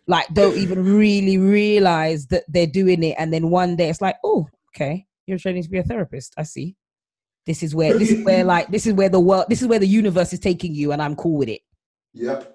[0.08, 4.18] Like don't even really realize that they're doing it, and then one day it's like,
[4.24, 6.34] oh, okay, you're training to be a therapist.
[6.38, 6.76] I see.
[7.46, 9.80] This is where this is where like this is where the world this is where
[9.80, 11.62] the universe is taking you, and I'm cool with it.
[12.14, 12.54] Yep.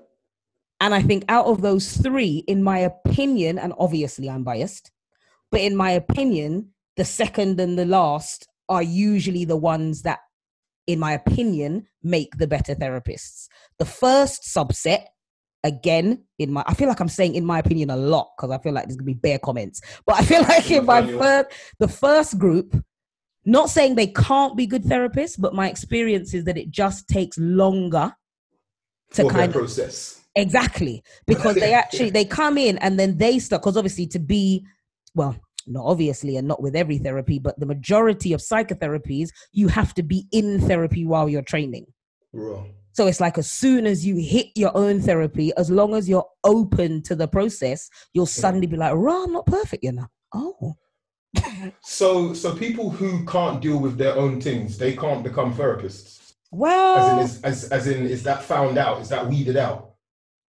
[0.81, 4.91] And I think out of those three, in my opinion, and obviously I'm biased,
[5.53, 10.19] but in my opinion, the second and the last are usually the ones that,
[10.87, 13.49] in my opinion, make the better therapists.
[13.79, 15.05] The first subset,
[15.65, 18.59] again, in my, I feel like I'm saying in my opinion a lot because I
[18.59, 21.89] feel like there's gonna be bare comments, but I feel like in my first, the
[21.89, 22.83] first group,
[23.45, 27.39] not saying they can't be good therapists, but my experience is that it just takes
[27.39, 28.15] longer
[29.15, 30.21] to For kind of process.
[30.35, 34.65] Exactly, because they actually they come in and then they start because obviously to be
[35.15, 39.95] well, not obviously and not with every therapy, but the majority of psychotherapies you have
[39.95, 41.87] to be in therapy while you're training.
[42.33, 42.65] Raw.
[42.95, 46.27] So it's like as soon as you hit your own therapy, as long as you're
[46.45, 50.75] open to the process, you'll suddenly be like, "Raw, I'm not perfect, you know." Oh,
[51.83, 56.19] So, so people who can't deal with their own things, they can't become therapists.
[56.21, 59.01] As well, in, is, as, as in, is that found out?
[59.01, 59.93] Is that weeded out?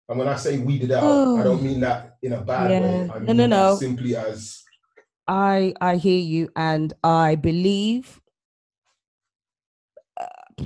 [0.10, 1.40] And when I say weeded out, Oh.
[1.40, 2.80] I don't mean that in a bad Yeah.
[2.82, 3.10] way.
[3.16, 3.76] I No, mean no, that no.
[3.78, 4.63] simply as
[5.28, 8.22] I I hear you, and I believe.
[10.20, 10.64] Uh,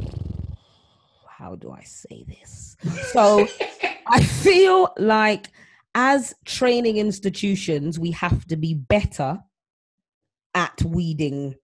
[1.29, 2.75] how do I say this?
[3.13, 3.47] So
[4.07, 5.47] I feel like
[5.95, 9.39] as training institutions, we have to be better
[10.53, 11.55] at weeding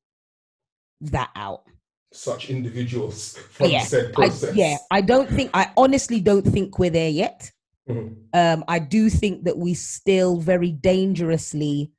[1.02, 1.64] that out.
[2.12, 4.56] Such individuals from Yeah, said I, process.
[4.56, 7.52] yeah, I don't think, I honestly don't think we're there yet.
[7.90, 8.16] Mhm.
[8.34, 11.92] Um, I do think that we still very dangerously,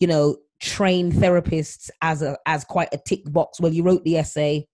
[0.00, 3.60] you know, train therapists as a as quite a tick box.
[3.60, 4.66] Well, you wrote the essay,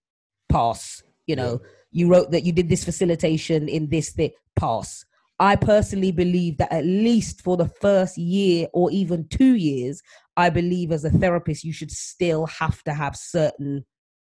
[0.49, 1.03] pass.
[1.27, 1.61] You know,
[1.91, 5.05] you wrote that you did this facilitation in this thing, pass.
[5.39, 10.01] I personally believe that at least for the first year or even two years,
[10.35, 13.85] I believe as a therapist, you should still have to have certain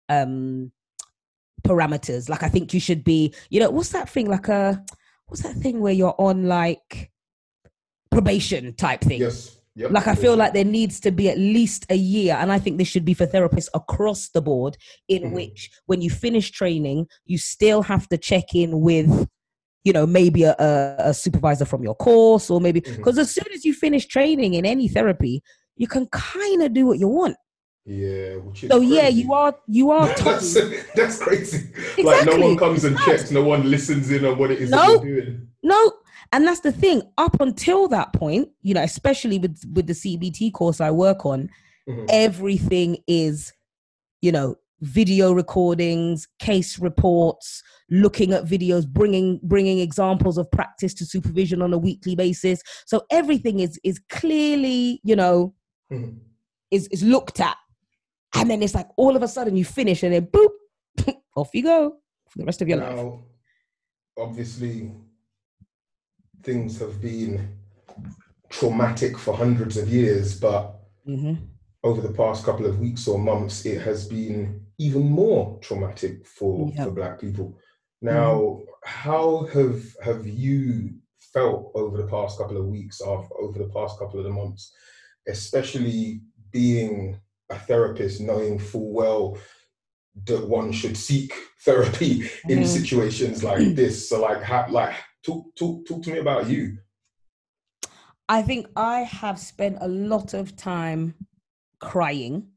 [0.08, 0.72] um
[1.62, 2.28] parameters.
[2.28, 4.84] Like I think you should be, you know, what's that thing like a
[5.26, 7.10] what's that thing where you're on like
[8.10, 9.20] probation type thing?
[9.20, 9.59] Yes.
[9.80, 9.92] Yep.
[9.92, 12.76] Like I feel like there needs to be at least a year, and I think
[12.76, 14.76] this should be for therapists across the board,
[15.08, 15.32] in Mhm.
[15.32, 19.26] which when you finish training, you still have to check in with,
[19.84, 20.54] you know, maybe a,
[20.98, 24.66] a, supervisor from your course, or maybe because as soon as you finish training in
[24.66, 25.42] any therapy,
[25.76, 27.36] you can kind of do what you want.
[27.86, 28.36] Yeah.
[28.36, 30.54] Which is So yeah, you are you are that's,
[30.94, 31.70] that's crazy.
[32.02, 34.98] Like no one comes and checks, no one listens in on what it is No.
[34.98, 35.46] that you're doing.
[35.62, 35.89] No,
[36.32, 37.02] and that's the thing.
[37.18, 41.48] Up until that point, you know, especially with with the CBT course I work on,
[41.88, 42.06] Mhm.
[42.10, 43.52] everything is,
[44.22, 51.04] you know, video recordings, case reports, looking at videos, bringing bringing examples of practice to
[51.06, 52.62] supervision on a weekly basis.
[52.86, 55.54] So everything is is clearly, you know,
[55.92, 56.18] Mhm.
[56.70, 57.56] is is looked at,
[58.34, 60.50] and then it's like all of a sudden you finish, and then boop,
[61.36, 61.96] off you go
[62.30, 62.96] for the rest of your life.
[62.96, 63.24] Now,
[64.16, 64.92] obviously,
[66.42, 67.56] things have been
[68.48, 71.34] traumatic for hundreds of years, but hmm
[71.82, 76.68] over the past couple of weeks or months, it has been even more traumatic for,
[76.74, 76.84] Yep.
[76.84, 77.58] for Black people.
[78.02, 80.94] Now, how have have you
[81.32, 84.72] felt over the past couple of weeks, of over the past couple of the months,
[85.26, 89.38] especially being a therapist, knowing full well
[90.26, 91.32] that one should seek
[91.64, 92.66] therapy in Mhm.
[92.66, 94.08] situations like this?
[94.08, 96.78] So, like, how, like, talk talk talk to me about you.
[98.28, 101.14] I think I have spent a lot of time
[101.80, 102.48] crying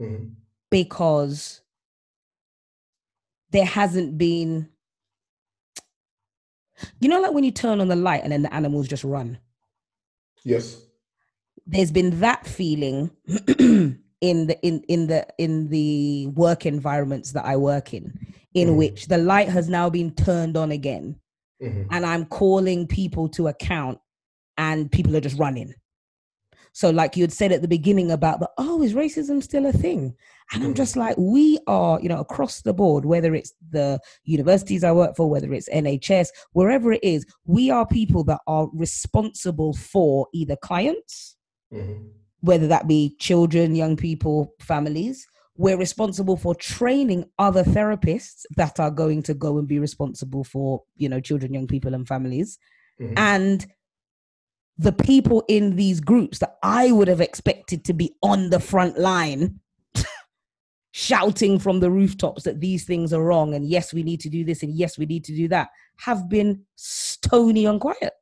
[0.00, 0.34] Mhm.
[0.70, 1.60] because
[3.50, 4.68] there hasn't been
[7.00, 9.38] you know like when you turn on the light and then the animals just run
[10.44, 10.80] Yes.
[11.66, 13.10] there's been that feeling
[13.58, 18.18] in the in in the in the work environments that I work in
[18.54, 18.76] in Mhm.
[18.76, 21.16] which the light has now been turned on again
[21.64, 21.86] Mhm.
[21.90, 23.98] and I'm calling people to account
[24.58, 25.74] and people are just running.
[26.72, 29.72] So, like you had said at the beginning about the, oh, is racism still a
[29.72, 30.16] thing?
[30.52, 30.76] And I'm Mhm.
[30.76, 35.14] just like, we are, you know, across the board, whether it's the universities I work
[35.16, 40.56] for, whether it's NHS, wherever it is, we are people that are responsible for either
[40.56, 41.36] clients,
[41.72, 42.10] Mhm.
[42.40, 45.26] whether that be children, young people, families.
[45.56, 50.82] We're responsible for training other therapists that are going to go and be responsible for,
[50.96, 52.58] you know, children, young people, and families.
[53.00, 53.14] Mhm.
[53.16, 53.66] and
[54.78, 58.98] the people in these groups that I would have expected to be on the front
[58.98, 59.60] line
[60.92, 64.44] shouting from the rooftops that these things are wrong and yes we need to do
[64.44, 68.12] this and yes we need to do that have been stony and quiet.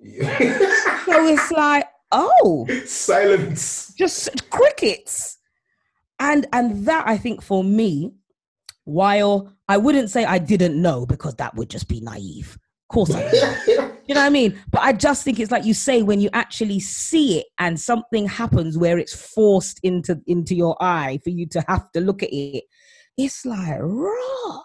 [0.00, 2.66] So it's like oh.
[2.84, 3.92] Silence.
[3.96, 5.37] just crickets
[6.20, 8.12] and and that i think for me
[8.84, 13.14] while i wouldn't say i didn't know because that would just be naive of course
[13.14, 14.58] i did you know what I mean?
[14.70, 18.26] But I just think it's like you say when you actually see it and something
[18.26, 22.30] happens where it's forced into into your eye for you to have to look at
[22.32, 22.64] it.
[23.16, 24.60] It's like raw.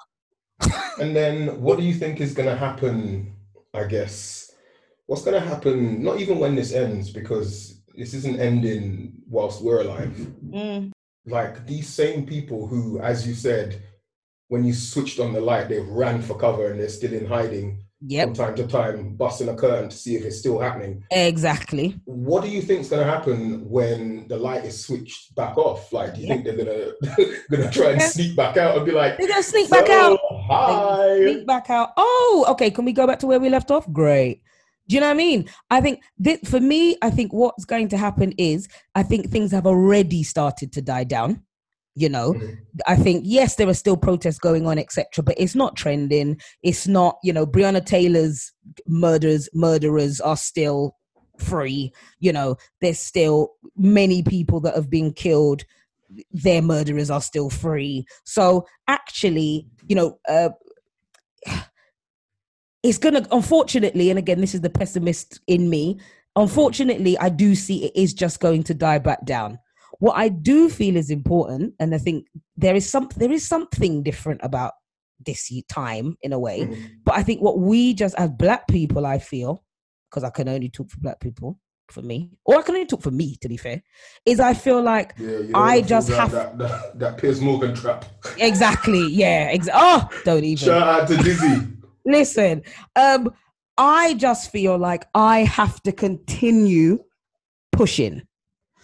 [0.99, 3.35] And then what do you think is going to happen?
[3.73, 4.51] I guess
[5.07, 6.01] what's going to happen?
[6.01, 10.15] Not even when this ends, because this isn't ending whilst we're alive.
[10.45, 10.92] Mm,
[11.25, 13.81] Like these same people who, as you said,
[14.49, 17.79] when you switched on the light, they ran for cover and they're still in hiding
[18.25, 21.01] from time to time, busting a curtain to see if it's still happening.
[21.09, 21.97] exactly.
[22.03, 25.93] What do you think is going to happen when the light is switched back off?
[25.93, 26.33] Like, do you Yeah.
[26.33, 29.69] think they're gonna gonna try and sneak back out and be like, They're gonna sneak
[29.69, 30.19] back out.
[30.29, 31.21] Hi.
[31.21, 31.91] Sneak back out.
[31.95, 32.69] Oh, okay.
[32.69, 33.89] Can we go back to where we left off?
[33.93, 34.41] Great.
[34.93, 35.49] Do you know what I mean?
[35.71, 39.51] I think this, for me, I think what's going to happen is I think things
[39.51, 41.41] have already started to die down.
[41.95, 42.57] You know, Mhm.
[42.85, 45.23] I think yes, there are still protests going on, etc.
[45.23, 46.39] But it's not trending.
[46.61, 48.51] It's not, you know, Breonna Taylor's
[48.85, 50.95] murders, murderers are still
[51.39, 51.91] free.
[52.19, 55.63] You know, there's still many people that have been killed.
[56.31, 58.05] Their murderers are still free.
[58.25, 60.49] So actually, you know, uh,
[62.83, 65.99] it's gonna unfortunately, and again, this is the pessimist in me.
[66.35, 69.59] Unfortunately, I do see it is just going to die back down.
[69.99, 72.25] What I do feel is important, and I think
[72.57, 74.73] there is some there is something different about
[75.25, 76.61] this time in a way.
[76.61, 76.89] Mhm.
[77.05, 79.63] But I think what we just as black people, I feel,
[80.09, 83.01] because I can only talk for black people, for me, or I can only talk
[83.03, 83.81] for me, to be fair,
[84.25, 88.03] is I feel like Yeah, you I just have- that, that, that Piers Morgan trap.
[88.39, 91.67] exactly, yeah, exa- oh, don't even Shout out to Dizzy.
[92.05, 92.63] Listen.
[92.95, 93.33] Um,
[93.77, 96.99] I just feel like I have to continue
[97.71, 98.21] pushing.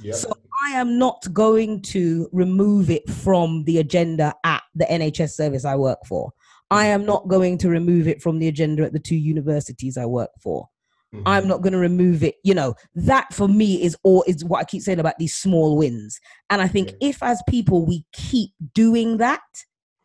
[0.02, 0.16] Yeah.
[0.16, 0.32] So
[0.66, 5.76] I am not going to remove it from the agenda at the NHS service I
[5.76, 6.32] work for.
[6.72, 10.06] I am not going to remove it from the agenda at the two universities I
[10.06, 10.68] work for.
[11.14, 11.24] Mhm.
[11.26, 12.36] I'm not going to remove it.
[12.44, 15.76] You know, that for me is all is what I keep saying about these small
[15.76, 16.20] wins.
[16.50, 17.10] And I think Yeah.
[17.10, 19.42] if as people we keep doing that,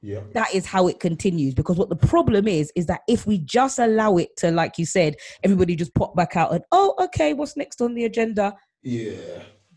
[0.04, 0.20] Yeah.
[0.34, 1.54] that is how it continues.
[1.54, 4.84] Because what the problem is, is that if we just allow it to, like you
[4.84, 8.54] said, everybody just pop back out and, oh, okay, what's next on the agenda?
[8.82, 9.14] Yeah.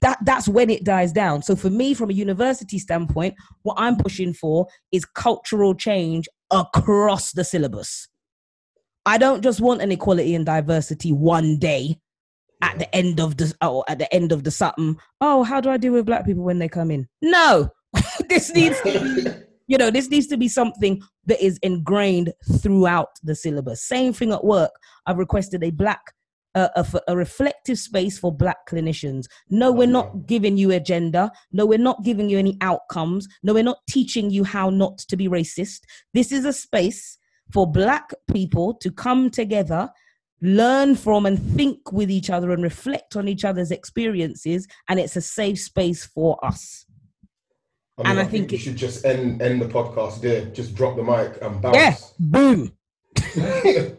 [0.02, 1.44] that that's when it dies down.
[1.44, 7.32] So for me, from a university standpoint, what I'm pushing for is cultural change across
[7.32, 8.10] the syllabus.
[9.06, 12.00] I don't just want an equality and diversity one day
[12.62, 14.98] at the end of the oh at the end of the something.
[15.22, 17.08] Oh, how do I deal with black people when they come in?
[17.22, 17.70] No,
[18.30, 23.20] this needs to be you know this needs to be something that is ingrained throughout
[23.24, 23.84] the syllabus.
[23.84, 24.72] Same thing at work.
[25.06, 26.14] I've requested a black
[26.58, 29.26] uh, a reflective space for black clinicians.
[29.50, 31.32] No, we're not giving you agenda.
[31.52, 33.28] No, we're not giving you any outcomes.
[33.44, 35.82] No, we're not teaching you how not to be racist.
[36.16, 37.20] This is a space
[37.54, 39.90] for black people to come together,
[40.42, 44.68] learn from and think with each other and reflect on each other's experiences.
[44.90, 46.87] And it's a safe space for us.
[47.98, 50.22] I mean, And I, I think, think you it- should just end end the podcast
[50.22, 50.46] there.
[50.46, 51.76] Just drop the mic and bounce.
[51.76, 52.72] Yeah, boom.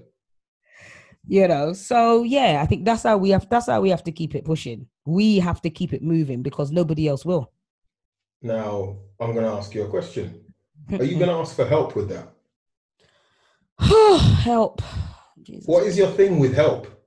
[1.30, 4.11] you know so yeah i think that's how we have that's how we have to
[4.11, 7.53] keep it pushing we have to keep it moving because nobody else will
[8.40, 10.40] now, I'm going to ask you a question.
[10.92, 12.28] Are you going to ask for help with that?
[14.44, 14.80] help
[15.42, 15.66] Jesus.
[15.66, 16.97] What is your thing with help?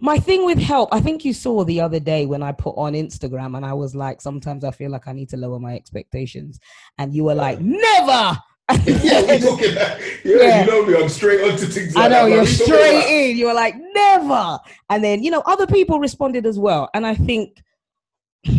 [0.00, 2.92] My thing with help i think you saw the other day when i put on
[2.92, 6.58] instagram and i was like sometimes i feel like i need to lower my expectations
[6.98, 8.38] and you were like never
[8.84, 10.00] yeah, we talking that.
[10.24, 10.60] Yeah, Yeah.
[10.64, 10.96] you know me.
[11.00, 12.30] I'm straight onto things like I know that.
[12.30, 12.46] you're man.
[12.46, 13.36] We talking straight about- in.
[13.36, 14.58] You were like, never.
[14.90, 16.90] And then, you know, other people responded as well.
[16.92, 17.62] And I think,
[18.44, 18.52] do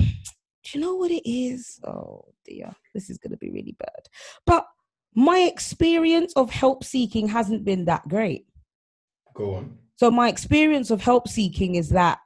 [0.73, 1.81] you know what it is?
[1.85, 4.07] Oh dear, this is going to be really bad.
[4.45, 4.65] But
[5.13, 8.47] my experience of help seeking hasn't been that great.
[9.33, 9.77] Go on.
[9.97, 12.19] So my experience of help seeking is that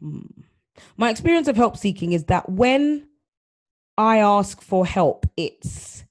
[0.00, 0.20] Hmm.
[0.96, 3.08] my experience of help seeking is that when
[3.96, 6.04] I ask for help, it's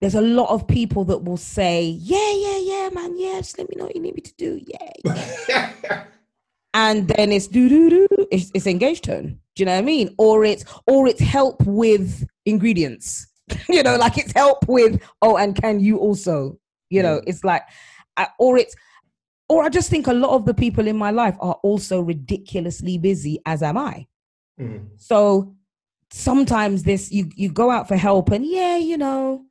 [0.00, 3.68] there's a lot of people that will say, "Yeah, yeah, yeah, man, yeah, just let
[3.68, 6.04] me know what you need me to do." Yeah,
[6.74, 8.06] and then it's do do do.
[8.30, 9.40] It's, it's engaged tone.
[9.56, 10.14] Do you know what I mean?
[10.18, 13.26] Or it's or it's help with ingredients.
[13.68, 16.58] you know, like it's help with oh, and can you also?
[16.90, 17.24] You know, Mm.
[17.26, 17.62] it's like,
[18.38, 18.74] or it's
[19.48, 22.98] or I just think a lot of the people in my life are also ridiculously
[22.98, 24.06] busy, as am I.
[24.60, 24.88] Mhm.
[24.96, 25.54] So
[26.10, 29.44] sometimes this you you go out for help and yeah, you know,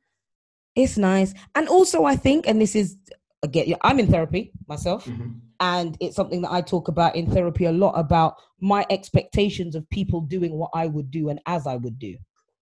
[0.74, 1.32] it's nice.
[1.54, 2.96] And also I think, and this is
[3.42, 5.40] again, I'm in therapy myself, Mhm.
[5.60, 9.88] and it's something that I talk about in therapy a lot about my expectations of
[9.90, 12.16] people doing what I would do and as I would do.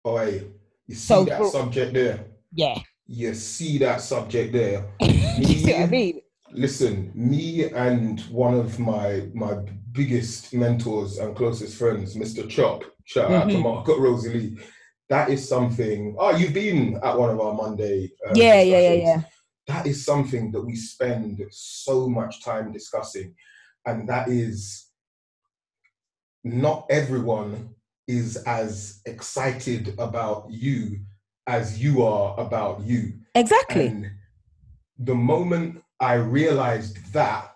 [0.06, 0.44] Oi,
[0.88, 2.26] you see So that for- subject there?
[2.54, 2.80] Yeah.
[3.08, 4.86] You see that subject there?
[5.02, 6.22] you see what I mean?
[6.52, 9.56] Listen, me and one of my my
[9.92, 12.48] biggest mentors and closest friends, Mr.
[12.50, 13.64] Chop, shout out to Mhm.
[13.64, 14.58] Margaret Rosalie.
[15.10, 16.16] That is something.
[16.20, 18.12] Oh, you've been at one of our Monday.
[18.28, 19.22] um, Yeah, yeah, yeah, yeah.
[19.68, 23.36] That is something that we spend so much time discussing,
[23.86, 24.88] and that is
[26.44, 27.70] not everyone
[28.08, 31.00] is as excited about you
[31.48, 33.14] as you are about you.
[33.36, 33.88] Exactly.
[33.88, 34.12] And
[35.00, 37.54] the moment I realized that,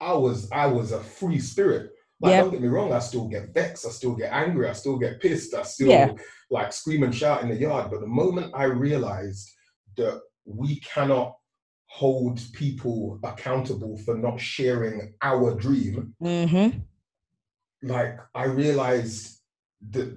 [0.00, 1.90] I was I was a free spirit.
[2.20, 2.40] Like, Yeah.
[2.42, 5.20] don't get me wrong, I still get vexed, I still get angry, I still get
[5.20, 6.12] pissed, I still Yeah.
[6.50, 7.90] like scream and shout in the yard.
[7.90, 9.50] But the moment I realized
[9.96, 11.36] that we cannot
[11.86, 16.78] hold people accountable for not sharing our dream, Mm-hmm.
[17.82, 19.38] like I realized
[19.90, 20.16] that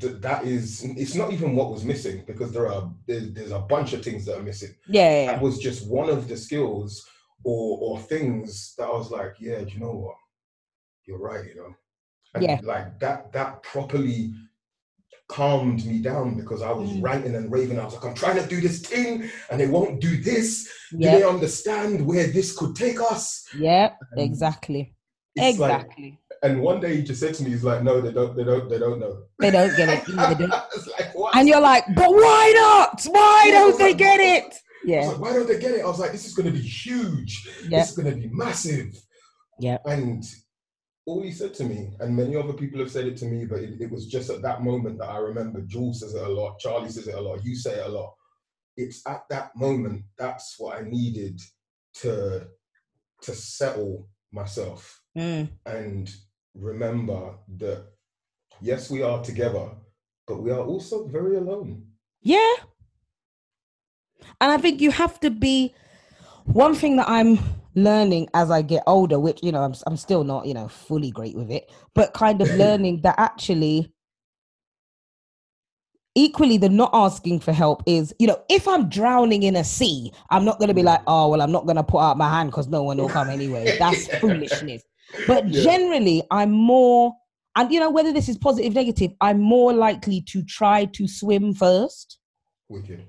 [0.00, 3.58] th- that is it's not even what was missing because there are there's, there's a
[3.60, 4.74] bunch of things that are missing.
[4.88, 7.06] Yeah, yeah, That was just one of the skills
[7.44, 10.16] or or things that I was like, yeah, do you know what?
[11.06, 11.74] You're right, you know.
[12.34, 12.60] And Yeah.
[12.62, 14.32] like that that properly
[15.28, 17.02] calmed me down because I was Mm.
[17.02, 17.78] ranting and raving.
[17.78, 20.68] I was like, I'm trying to do this thing and they won't do this.
[20.90, 23.46] Do they understand where this could take us?
[23.58, 24.94] yeah, And exactly,
[25.36, 26.20] like- exactly.
[26.42, 28.68] And one day he just said to me, he's like, no, they don't, they don't,
[28.68, 29.22] they don't know.
[29.38, 30.08] They don't get it.
[30.08, 30.48] Yeah, don't.
[30.50, 31.36] like.
[31.36, 33.02] And you're like, but why not?
[33.06, 34.54] Why Yeah, don't they like, get it?
[34.84, 35.82] Yeah, like, why don't they get it?
[35.84, 37.48] I was like, this is going to be huge.
[37.68, 38.96] yeah, This is going to be massive.
[39.60, 39.78] yeah.
[39.86, 40.24] And
[41.06, 43.60] all he said to me, and many other people have said it to me, but
[43.60, 45.60] it, it was just at that moment that I remember.
[45.62, 46.58] Jules says it a lot.
[46.58, 47.44] Charlie says it a lot.
[47.44, 48.12] You say it a lot.
[48.76, 51.40] It's at that moment that's what I needed
[52.02, 52.46] to
[53.22, 55.50] to settle myself Mm.
[55.66, 56.10] and
[56.54, 57.84] remember that
[58.60, 59.70] yes, we are together,
[60.26, 61.84] but we are also very alone.
[62.22, 62.52] Yeah.
[64.40, 65.74] And I think you have to be
[66.44, 67.38] one thing that I'm
[67.74, 71.10] learning as I get older, which, you know, I'm, I'm still not, you know, fully
[71.10, 73.92] great with it, but kind of learning that actually
[76.14, 80.12] equally the not asking for help is, you know, if I'm drowning in a sea,
[80.30, 80.88] I'm not going to be hmm.
[80.88, 83.08] like, oh, well, I'm not going to put out my hand because no one will
[83.08, 83.76] come anyway.
[83.78, 84.82] That's foolishness.
[85.26, 85.62] But Yeah.
[85.62, 87.14] generally, I'm more,
[87.56, 91.54] and you know, whether this is positive, negative, I'm more likely to try to swim
[91.54, 92.18] first.
[92.68, 93.06] Wicked.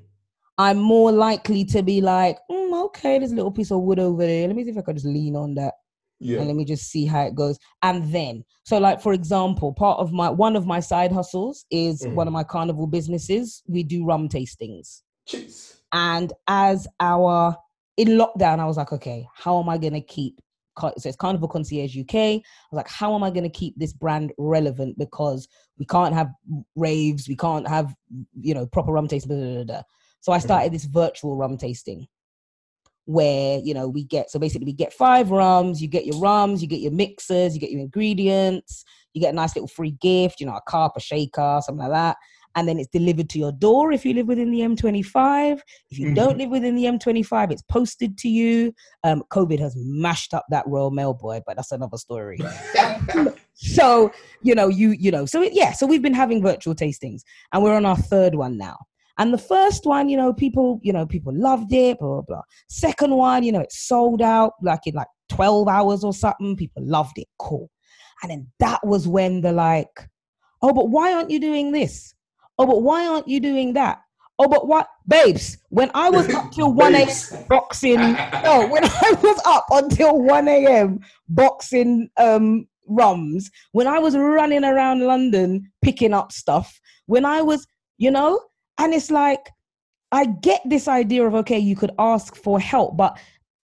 [0.58, 4.24] I'm more likely to be like, mm, okay, there's a little piece of wood over
[4.26, 4.48] there.
[4.48, 5.74] Let me see if I can just lean on that
[6.20, 6.40] Yeah.
[6.40, 7.58] and let me just see how it goes.
[7.82, 12.06] And then, so like for example, part of my one of my side hustles is
[12.06, 12.14] Mhm.
[12.14, 13.64] one of my carnival businesses.
[13.68, 15.02] We do rum tastings.
[15.26, 15.82] Cheers.
[15.92, 17.58] And as our
[17.98, 20.40] in lockdown, I was like, okay, how am I gonna keep
[20.80, 22.16] so it's Carnival Concierge UK.
[22.16, 24.98] I was like, how am I gonna keep this brand relevant?
[24.98, 25.48] Because
[25.78, 26.30] we can't have
[26.76, 27.94] raves, we can't have
[28.40, 29.30] you know proper rum tasting.
[29.30, 29.84] blah, blah, blah, blah.
[30.22, 30.46] So I mm-hmm.
[30.46, 32.08] started this virtual rum tasting
[33.06, 36.62] where you know we get so basically we get five rums you get your rums
[36.62, 40.40] you get your mixers you get your ingredients you get a nice little free gift
[40.40, 42.16] you know a cup a shaker something like that
[42.56, 46.14] and then it's delivered to your door if you live within the m25 if you
[46.14, 48.74] don't live within the m25 it's posted to you.
[49.04, 52.40] Um covid has mashed up that royal mail boy but that's another story.
[53.56, 57.22] So you know you you know so it, yeah so we've been having virtual tastings
[57.52, 58.78] and we're on our third one now.
[59.20, 62.42] And the first one you know people you know people loved it blah blah blah.
[62.68, 66.56] Second one you know it sold out like in like 12 hours or something.
[66.56, 67.28] People loved it.
[67.40, 67.70] Cool.
[68.22, 70.10] And then that was when the like
[70.62, 72.14] oh but why aren't you doing this
[72.60, 74.00] oh but why aren't you doing that?
[74.40, 78.00] Oh but what babes when i was up till 1 a.m boxing
[78.44, 81.00] no when i was up until 1 a.m
[81.30, 87.66] boxing um rums when i was running around london picking up stuff when i was
[87.98, 88.42] you know
[88.80, 89.50] and it's like
[90.12, 93.18] i get this idea of okay you could ask for help but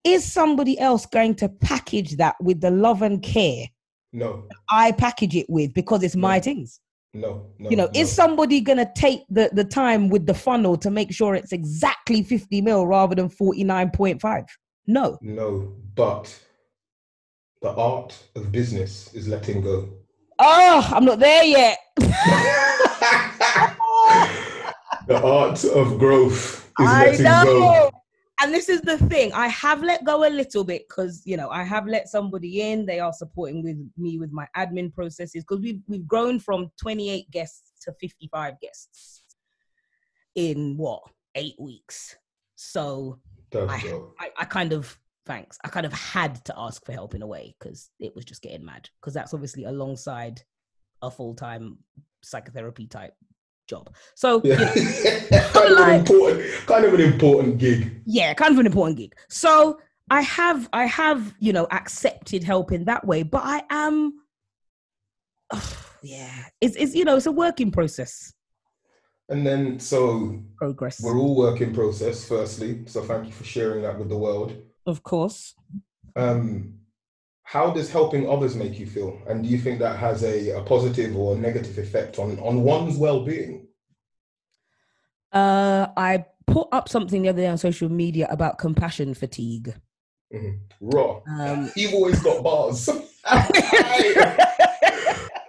[0.05, 3.65] is somebody else going to package that with the love and care
[4.13, 6.81] No, i package it with because it's my things
[7.21, 7.71] no, no.
[7.71, 8.01] you know no.
[8.01, 11.53] is somebody going to take the the time with the funnel to make sure it's
[11.53, 14.47] exactly 50 mil rather than 49.5
[14.87, 16.39] no No, but
[17.63, 19.89] the art of business is letting go.
[20.39, 21.79] oh i'm not there yet
[25.07, 27.45] the art of growth is I letting know.
[27.45, 27.91] go.
[28.41, 29.33] And this is the thing.
[29.33, 32.85] I have let go a little bit because you know I have let somebody in.
[32.85, 37.31] They are supporting with me with my admin processes because we've we've grown from 28
[37.31, 39.23] guests to 55 guests
[40.35, 41.03] in what
[41.35, 42.17] eight weeks.
[42.57, 43.21] So
[43.55, 44.01] I.
[44.21, 45.59] I I kind of thanks.
[45.65, 48.43] I kind of had to ask for help in a way because it was just
[48.43, 48.89] getting mad.
[49.01, 50.43] Because that's obviously alongside
[51.03, 51.79] a full time
[52.23, 53.15] psychotherapy type
[53.67, 53.91] job.
[54.15, 54.73] So you know,
[55.53, 58.01] kind of an Like- important, kind of an important gig.
[58.07, 59.79] yeah kind of an important gig so
[60.11, 64.13] i have i have you know accepted help in that way but i am
[66.03, 68.33] yeah it's, it's you know it's a working process
[69.29, 72.29] And then, so progress we're all work in process.
[72.29, 74.51] Firstly, so thank you for sharing that with the world.
[74.87, 75.55] of course
[76.15, 76.75] Um,
[77.47, 79.17] how does helping others make you feel?
[79.29, 82.97] And do you think that has a, a positive or negative effect on, on one's
[82.99, 83.63] well-being?
[85.33, 89.75] uh i put up something the other day on social media about compassion fatigue
[90.81, 91.21] Raw.
[91.29, 92.89] um You've always got bars.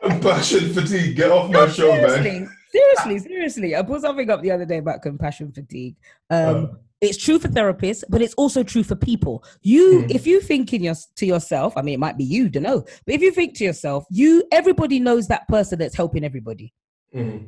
[0.04, 1.16] Compassion fatigue.
[1.16, 2.08] Get off my show, man.
[2.10, 5.96] seriously seriously seriously i put something up the other day about compassion fatigue
[6.30, 6.68] um Uh,
[7.02, 9.44] it's true for therapists, but it's also true for people.
[9.62, 10.12] You, Mm.
[10.16, 12.82] if you think in your, to yourself, I mean, it might be you, don't know,
[13.06, 16.74] but if you think to yourself, you, everybody knows that person that's helping everybody.
[17.16, 17.48] Mhm.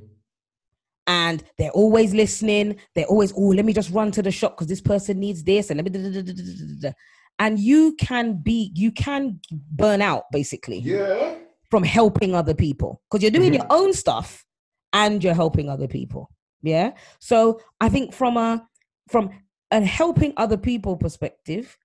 [1.08, 2.76] and they're always listening.
[2.94, 5.70] They're always, oh, let me just run to the shop because this person needs this,
[5.72, 6.92] and let me da- da- da- da- da- da- da- da."
[7.40, 9.40] and you can be, you can
[9.72, 11.36] burn out basically Yeah.
[11.72, 13.58] from helping other people because you're doing Mhm.
[13.58, 14.46] your own stuff
[14.94, 16.30] and you're helping other people.
[16.62, 16.92] Yeah.
[17.20, 18.68] So I think from a
[19.10, 19.32] from
[19.72, 21.78] a helping other people perspective,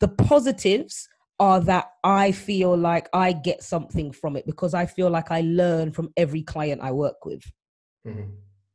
[0.00, 1.08] the positives
[1.38, 5.40] are that I feel like I get something from it because I feel like I
[5.40, 7.42] learn from every client I work with.
[8.06, 8.32] Mhm.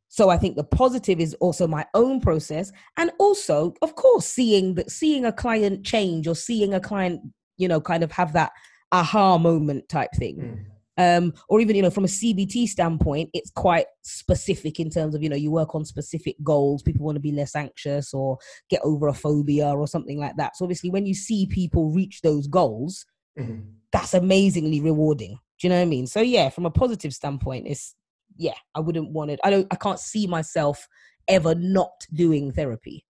[0.08, 4.76] So I think the positive is also my own process, and also, of course, seeing
[4.76, 7.22] that seeing a client change or seeing a client,
[7.58, 8.52] you know, kind of have that
[8.92, 10.38] aha moment type thing.
[10.38, 10.75] Mm.
[10.98, 15.22] Um, or even you know, from a CBT standpoint, it's quite specific in terms of
[15.22, 16.84] you know you work on specific goals.
[16.84, 18.38] People want to be less anxious or
[18.70, 20.56] get over a phobia or something like that.
[20.56, 23.06] So obviously, when you see people reach those goals,
[23.38, 23.64] Mhm.
[23.92, 25.38] that's amazingly rewarding.
[25.60, 26.08] Do you know what I mean?
[26.08, 27.96] So yeah, from a positive standpoint, it's
[28.38, 29.40] yeah, I wouldn't want it.
[29.44, 30.88] I don't I can't see myself
[31.28, 33.05] ever not doing therapy.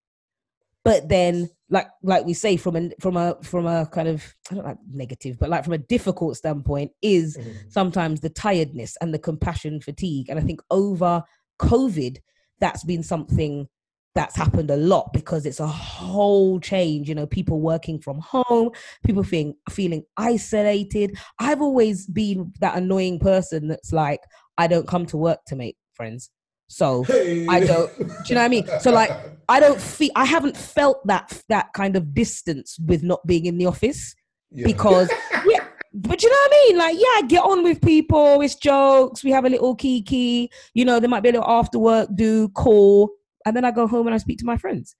[0.84, 4.54] But then like like we say from a from a from a kind of I
[4.54, 7.72] don't like negative, but like from a difficult standpoint is Mhm.
[7.72, 10.28] sometimes the tiredness and the compassion fatigue.
[10.28, 11.24] And I think over
[11.58, 12.18] COVID,
[12.60, 13.68] that's been something
[14.14, 17.08] that's happened a lot because it's a whole change.
[17.08, 18.70] You know, people working from home,
[19.04, 21.16] people feeling feeling isolated.
[21.38, 24.20] I've always been that annoying person that's like,
[24.58, 26.30] I don't come to work to make friends.
[26.68, 27.46] So Hey.
[27.48, 28.66] I don't- do you know what I mean?
[28.80, 29.10] So, like,
[29.48, 33.58] I don't feel I haven't felt that that kind of distance with not being in
[33.58, 34.14] the office
[34.50, 34.66] Yeah.
[34.66, 35.10] because
[35.46, 36.78] yeah, but you know what I mean?
[36.78, 40.84] Like, yeah, I get on with people, it's jokes, we have a little kiki, you
[40.84, 43.10] know, there might be a little after work do, call,
[43.44, 44.96] and then I go home and I speak to my friends.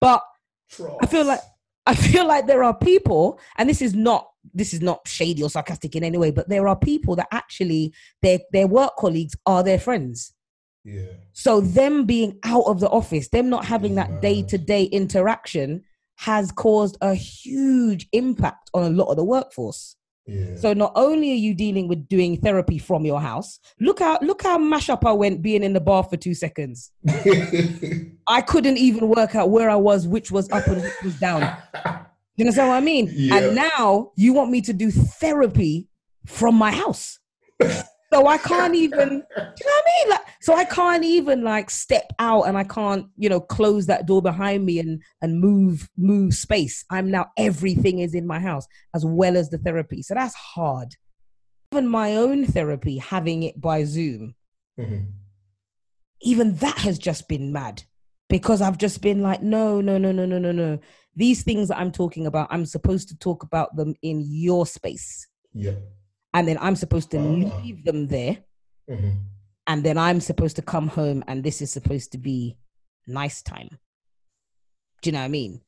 [0.00, 0.22] But
[1.00, 1.40] I feel like
[1.86, 5.50] I feel like there are people, and this is not this is not shady or
[5.50, 7.92] sarcastic in any way, but there are people that actually
[8.22, 10.32] their their work colleagues are their friends.
[10.86, 11.02] Yeah.
[11.32, 14.84] So them being out of the office, them not having Is that day to day
[14.84, 15.82] interaction
[16.18, 19.96] has caused a huge impact on a lot of the workforce.
[20.26, 20.56] Yeah.
[20.56, 24.42] So not only are you dealing with doing therapy from your house, look how look
[24.42, 26.90] how mash up I went being in the bar for two seconds.
[28.28, 31.42] I couldn't even work out where I was, which was up and which was down.
[32.36, 33.10] You understand what I mean?
[33.12, 33.36] Yeah.
[33.36, 35.88] And now you want me to do therapy
[36.26, 37.18] from my house.
[37.62, 40.10] so I can't even, do you know what I mean?
[40.10, 44.06] Like, so I can't even like step out and I can't, you know, close that
[44.06, 46.84] door behind me and and move move space.
[46.88, 50.02] I'm now everything is in my house as well as the therapy.
[50.02, 50.94] So that's hard.
[51.72, 54.36] Even my own therapy, having it by Zoom,
[54.78, 55.06] Mhm.
[56.20, 57.82] even that has just been mad
[58.28, 60.78] because I've just been like, no, no, no, no, no, no, no.
[61.16, 65.26] These things that I'm talking about, I'm supposed to talk about them in your space.
[65.52, 65.78] Yeah.
[66.34, 67.60] And then I'm supposed to Ah.
[67.62, 68.44] leave them there.
[68.88, 69.16] Mhm.
[69.66, 72.56] And then I'm supposed to come home and this is supposed to be
[73.06, 73.78] nice time.
[75.02, 75.60] Do you know what I mean?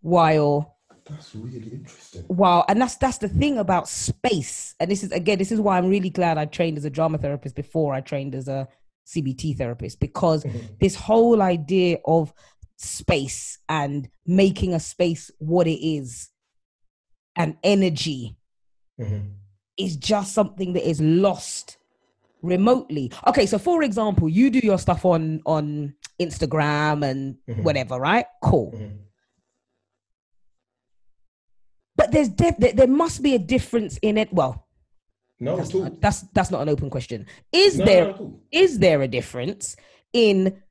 [0.00, 0.76] While
[1.08, 2.24] That's really interesting.
[2.28, 4.74] Wow, and that's that's the thing about space.
[4.78, 7.18] And this is again, this is why I'm really glad I trained as a drama
[7.18, 8.68] therapist before I trained as a
[9.06, 10.44] CBT therapist because
[10.80, 12.32] this whole idea of
[12.76, 16.28] space and making a space what it is
[17.36, 18.36] and energy
[18.98, 19.32] Mhm.
[19.76, 21.78] is just something that is lost
[22.42, 23.12] remotely.
[23.26, 27.62] Okay, so for example, you do your stuff on on Instagram and Mhm.
[27.62, 28.26] whatever, right?
[28.42, 28.72] Cool.
[28.72, 28.98] Mhm.
[31.96, 34.32] But there's def- there, there must be a difference in it.
[34.32, 34.66] Well,
[35.38, 37.26] No, that's at not, that's that's not an open question.
[37.52, 39.76] Is No, there no, is there a difference
[40.12, 40.62] in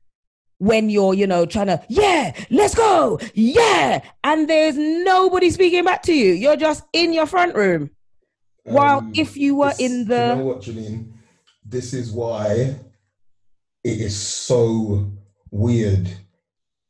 [0.57, 6.03] when you're you know trying to yeah let's go yeah and there's nobody speaking back
[6.03, 7.89] to you you're just in your front room
[8.65, 11.13] while Um, if you were in You the know what, Janine?
[11.69, 12.75] This is why
[13.83, 15.11] it is so
[15.51, 16.09] weird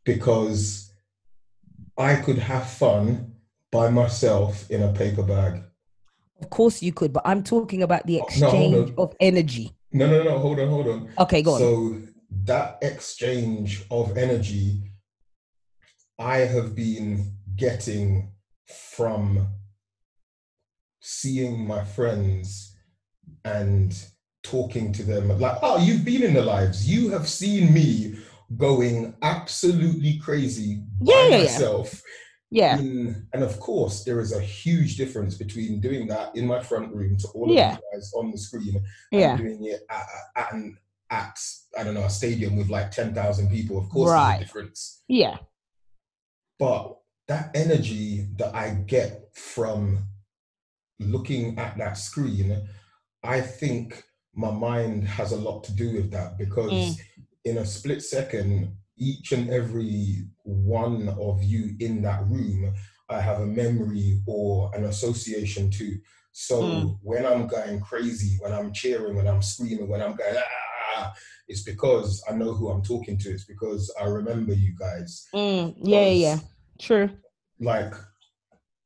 [0.05, 0.91] because
[1.97, 3.33] I could have fun
[3.71, 5.63] by myself in a paper bag.
[6.41, 10.07] of course you could but i'm talking about the Oh, no, exchange of energy No,
[10.09, 11.09] no, no, hold on, hold on.
[11.19, 12.01] okay go on So
[12.45, 14.81] that exchange of energy
[16.17, 17.09] I have been
[17.55, 18.31] getting
[18.97, 19.47] from
[21.01, 22.75] seeing my friends
[23.43, 23.89] and
[24.43, 26.87] talking to them like, oh, you've been in the lives.
[26.89, 28.15] You have seen me
[28.57, 31.43] going absolutely crazy by Yeah, yeah, yeah.
[31.43, 32.01] myself.
[32.51, 36.61] yeah In, and of course, there is a huge difference between doing that in my
[36.63, 37.73] front room to all of Yeah.
[37.77, 40.77] you guys on the screen yeah doing it at, at, an,
[41.11, 41.37] at
[41.77, 43.77] I don't know a stadium with like ten thousand people.
[43.77, 44.37] Of course, Right.
[44.37, 45.03] there's a difference.
[45.07, 45.37] yeah
[46.57, 50.05] But that energy that I get from
[50.99, 52.67] looking at that screen,
[53.23, 54.03] I think
[54.35, 56.99] my mind has a lot to do with that because Mm.
[57.45, 62.73] in a split second, each and every one of you in that room,
[63.09, 65.97] I have a memory or an association to.
[66.31, 66.99] So Mm.
[67.01, 70.35] when I'm going crazy, when I'm cheering, when I'm screaming, when I'm going,
[70.95, 71.13] ah,
[71.47, 73.29] it's because I know who I'm talking to.
[73.31, 75.25] It's because I remember you guys.
[75.33, 76.39] Mm, yeah, yeah, yeah.
[76.79, 77.09] True.
[77.59, 77.93] Like,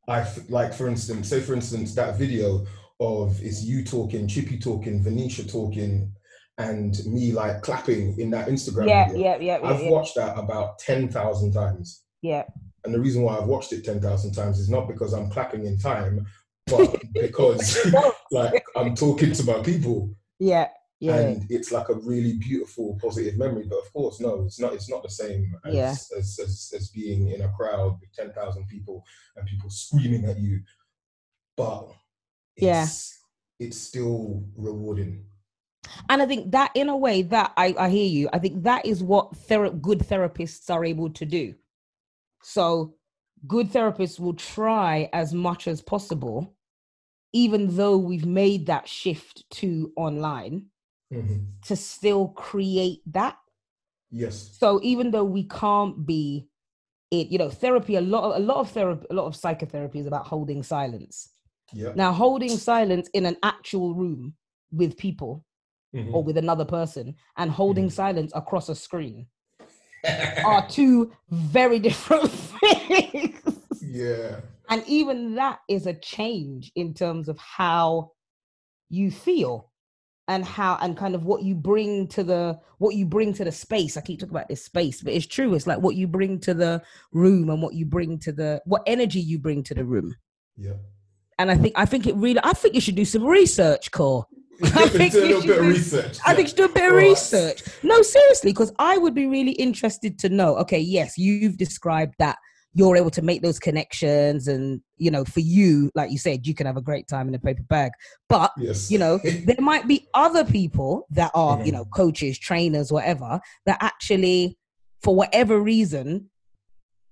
[0.08, 2.66] I f- like for instance, say for instance that video
[3.04, 6.12] of it's you talking, Chippy talking, Venetia talking,
[6.58, 9.24] and me like clapping in that Instagram Yeah, video.
[9.24, 9.90] yeah, yeah, yeah, I've yeah.
[9.92, 12.44] watched that about ten thousand times, yeah.
[12.86, 15.66] and the reason why I've watched it ten thousand times is not because I'm clapping
[15.66, 16.26] in time,
[16.68, 17.78] but because
[18.32, 20.68] like I'm talking to my people, Yeah,
[21.00, 21.16] yeah.
[21.18, 23.66] and it's like a really beautiful, positive memory.
[23.70, 24.74] But of course, no, it's not.
[24.74, 25.90] It's not the same as Yeah.
[26.18, 29.04] as, as, as being in a crowd with ten thousand people
[29.36, 30.62] and people screaming at you.
[31.58, 31.90] But
[32.58, 32.84] Yeah.
[32.84, 33.20] it's,
[33.60, 35.26] it's still rewarding.
[36.10, 38.30] And I think that, in a way, that I, I hear you.
[38.32, 41.56] I think that is what good therapists are able to do.
[42.42, 42.96] So,
[43.48, 46.56] good therapists will try as much as possible,
[47.34, 50.68] even though we've made that shift to online,
[51.12, 51.48] Mhm.
[51.66, 53.38] to still create that.
[54.10, 54.58] Yes.
[54.58, 56.48] So, even though we can't be
[57.12, 60.00] it, you know, therapy, a lot of, a lot of therapy, a lot of psychotherapy
[60.00, 61.30] is about holding silence.
[61.74, 61.94] Yeah.
[61.96, 64.36] Now, holding silence in an actual room
[64.72, 65.44] with people
[65.94, 66.14] Mhm.
[66.14, 67.92] or with another person and holding Mhm.
[67.92, 69.28] silence across a screen
[70.46, 72.30] are two very different
[72.62, 73.40] things.
[73.82, 74.42] yeah.
[74.70, 78.12] And even that is a change in terms of how
[78.90, 79.72] you feel
[80.28, 83.52] and how and kind of what you bring to the what you bring to the
[83.52, 83.98] space.
[83.98, 85.54] I keep talking about this space, but it's true.
[85.54, 88.84] It's like what you bring to the room and what you bring to the what
[88.88, 90.16] energy you bring to the room.
[90.56, 90.78] Yeah.
[91.40, 94.26] And I think I think it really I think you should do some research, Core.
[94.64, 96.20] I think do a you should bit of do- research.
[96.26, 97.10] I think you should do a bit of Alright.
[97.10, 97.64] research.
[97.84, 100.56] No, seriously, because I would be really interested to know.
[100.58, 102.38] Okay, yes, you've described that
[102.76, 106.54] you're able to make those connections, and you know, for you, like you said, you
[106.56, 107.92] can have a great time in a paper bag.
[108.30, 108.90] But Yes.
[108.92, 111.76] you know, there might be other people that are, you Mhm.
[111.76, 114.58] know, coaches, trainers, whatever, that actually,
[115.02, 116.30] for whatever reason,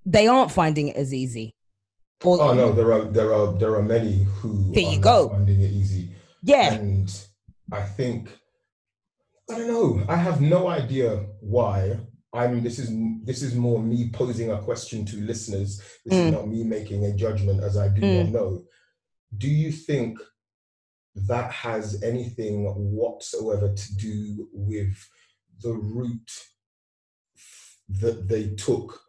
[0.06, 1.56] they aren't finding it as easy.
[2.24, 5.30] Or Oh no, there are there are there are many who There are you go.
[5.30, 6.14] finding it easy.
[6.44, 7.12] yeah, And
[7.72, 8.38] I think
[9.50, 10.06] I don't know.
[10.08, 12.00] I have no idea why.
[12.34, 12.90] I'm this is
[13.26, 15.82] this is more me posing a question to listeners.
[16.06, 16.26] This Mm.
[16.28, 18.16] is not me making a judgment as I do Mm.
[18.24, 18.64] not know.
[19.38, 20.18] Do you think
[21.16, 22.64] that has anything
[22.96, 24.96] whatsoever to do with
[25.62, 26.32] the route
[27.90, 29.02] that they took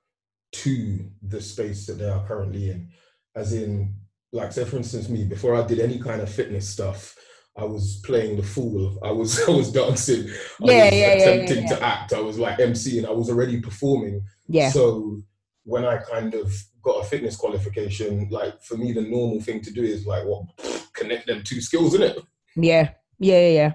[0.53, 2.89] to the space that they are currently in?
[3.35, 3.95] As in,
[4.33, 7.17] like, say for instance, me, before I did any kind of fitness stuff,
[7.57, 8.99] I was playing the fool.
[9.03, 10.29] I was I was dancing.
[10.29, 11.69] I Yeah, was yeah, yeah, yeah, attempting yeah.
[11.77, 12.13] to act.
[12.13, 14.23] I was like MC and I was already performing.
[14.49, 15.19] yeah, So
[15.65, 19.71] when I kind of got a fitness qualification, like for me, the normal thing to
[19.71, 20.45] do is like, what,
[20.95, 22.19] connect them two skills, isn't it?
[22.57, 23.73] Yeah, yeah, yeah, yeah.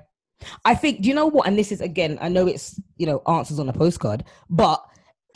[0.65, 1.47] I think, do you know what?
[1.47, 4.83] And this is again, I know it's, you know, answers on a postcard, but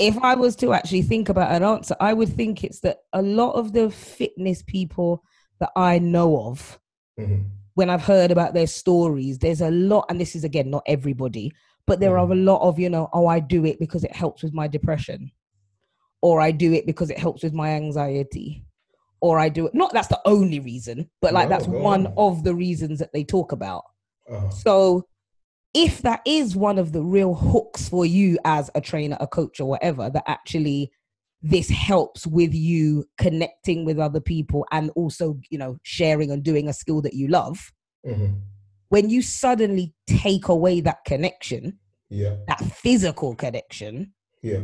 [0.01, 3.21] if I was to actually think about an answer, I would think it's that a
[3.21, 5.23] lot of the fitness people
[5.59, 6.79] that I know of,
[7.19, 7.45] Mhm.
[7.75, 11.51] when I've heard about their stories, there's a lot, and this is again, not everybody,
[11.85, 14.43] but there are a lot of, you know, oh, I do it because it helps
[14.43, 15.31] with my depression,
[16.21, 18.65] or I do it because it helps with my anxiety,
[19.21, 22.11] or I do it, not that's the only reason, but like No, that's go one
[22.17, 23.83] of the reasons that they talk about.
[24.29, 24.49] Uh-huh.
[24.49, 25.05] So,
[25.73, 29.59] if that is one of the real hooks for you as a trainer, a coach,
[29.59, 30.91] or whatever, that actually
[31.41, 36.67] this helps with you connecting with other people and also, you know, sharing and doing
[36.67, 37.71] a skill that you love,
[38.05, 38.41] Mhm.
[38.89, 44.13] when you suddenly take away that connection, Yeah, that physical connection,
[44.43, 44.59] yeah,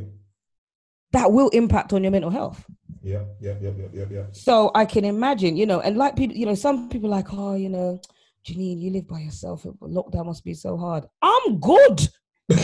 [1.14, 2.66] that will impact on your mental health.
[3.02, 4.26] yeah, yeah, yeah, yeah, yeah, yeah.
[4.34, 7.34] So I can imagine, you know, and like people, you know, some people are like,
[7.34, 8.02] oh, you know,
[8.48, 9.64] Janine, you live by yourself.
[9.82, 11.06] Lockdown must be so hard.
[11.22, 12.08] I'm good.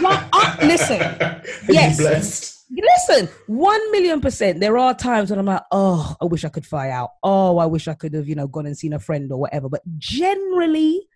[0.00, 0.98] Like, uh, listen,
[1.68, 2.64] yes.
[2.70, 4.60] Listen, one million percent.
[4.60, 7.10] There are times when I'm like, oh, I wish I could fly out.
[7.22, 9.68] Oh, I wish I could have, you know, gone and seen a friend or whatever.
[9.68, 11.06] But generally,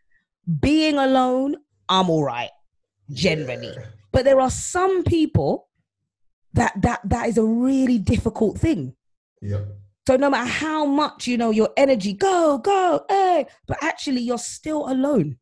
[0.60, 1.56] being alone,
[1.88, 2.50] I'm all right.
[3.10, 3.72] Generally.
[3.76, 3.86] Yeah.
[4.12, 5.68] But there are some people
[6.54, 8.94] that that that is a really difficult thing.
[9.40, 9.64] Yeah.
[10.08, 14.38] So no matter how much you know your energy, go, go, hey, but actually you're
[14.38, 15.36] still alone.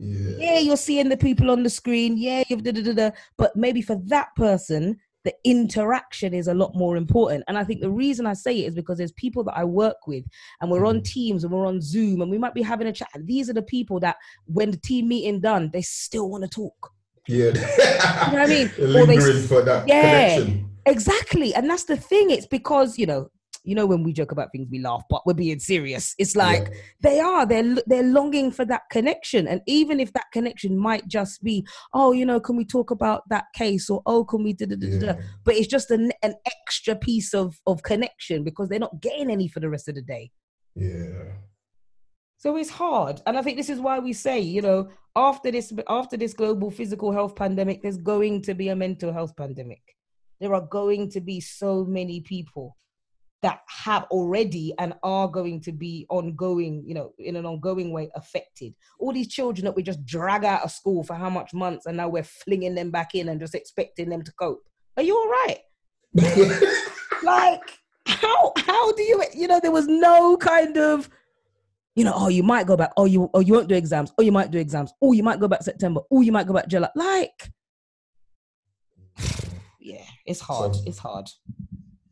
[0.00, 0.34] Yeah.
[0.38, 2.16] Yeah, you're seeing the people on the screen.
[2.18, 3.10] Yeah, you've da da da da.
[3.36, 7.44] But maybe for that person, the interaction is a lot more important.
[7.46, 10.08] And I think the reason I say it is because there's people that I work
[10.08, 10.24] with
[10.60, 11.02] and we're on Mm-hmm.
[11.04, 13.10] Teams and we're on Zoom and we might be having a chat.
[13.14, 14.16] And these are the people that
[14.46, 16.90] when the team meeting done, they still want to talk.
[17.28, 17.50] Yeah.
[17.50, 18.68] You know what I mean?
[18.96, 20.34] Or they for that Yeah.
[20.34, 20.70] connection.
[20.86, 21.54] Exactly.
[21.54, 22.30] And that's the thing.
[22.30, 23.30] It's because, you know,
[23.68, 26.14] you know when we joke about things we laugh, but we're being serious.
[26.18, 26.78] It's like Yeah.
[27.06, 31.42] they are they're they're longing for that connection and even if that connection might just
[31.42, 31.56] be
[31.92, 34.76] oh you know can we talk about that case or oh can we da, da,
[34.76, 34.86] da.
[34.86, 35.20] Yeah.
[35.44, 39.48] but it's just an, an extra piece of of connection because they're not getting any
[39.48, 40.30] for the rest of the day
[40.74, 41.24] Yeah.
[42.36, 45.72] so it's hard and i think this is why we say you know after this
[45.88, 49.82] after this global physical health pandemic there's going to be a mental health pandemic
[50.40, 52.76] there are going to be so many people
[53.42, 58.10] that have already and are going to be ongoing, you know, in an ongoing way
[58.16, 58.74] affected.
[58.98, 61.96] All these children that we just drag out of school for how much months and
[61.96, 64.64] now we're flinging them back in and just expecting them to cope.
[64.96, 65.58] Are you all right?
[67.22, 71.10] Like, how how do you you know there was no kind of
[71.96, 72.92] you know, oh, you might go back.
[72.96, 74.12] Oh, you oh you won't do exams.
[74.16, 74.92] Oh, you might do exams.
[75.02, 76.00] Oh, you might go back September.
[76.12, 76.88] Oh, you might go back July.
[76.94, 77.50] Like,
[79.80, 80.76] yeah, it's hard.
[80.76, 81.28] So- it's hard.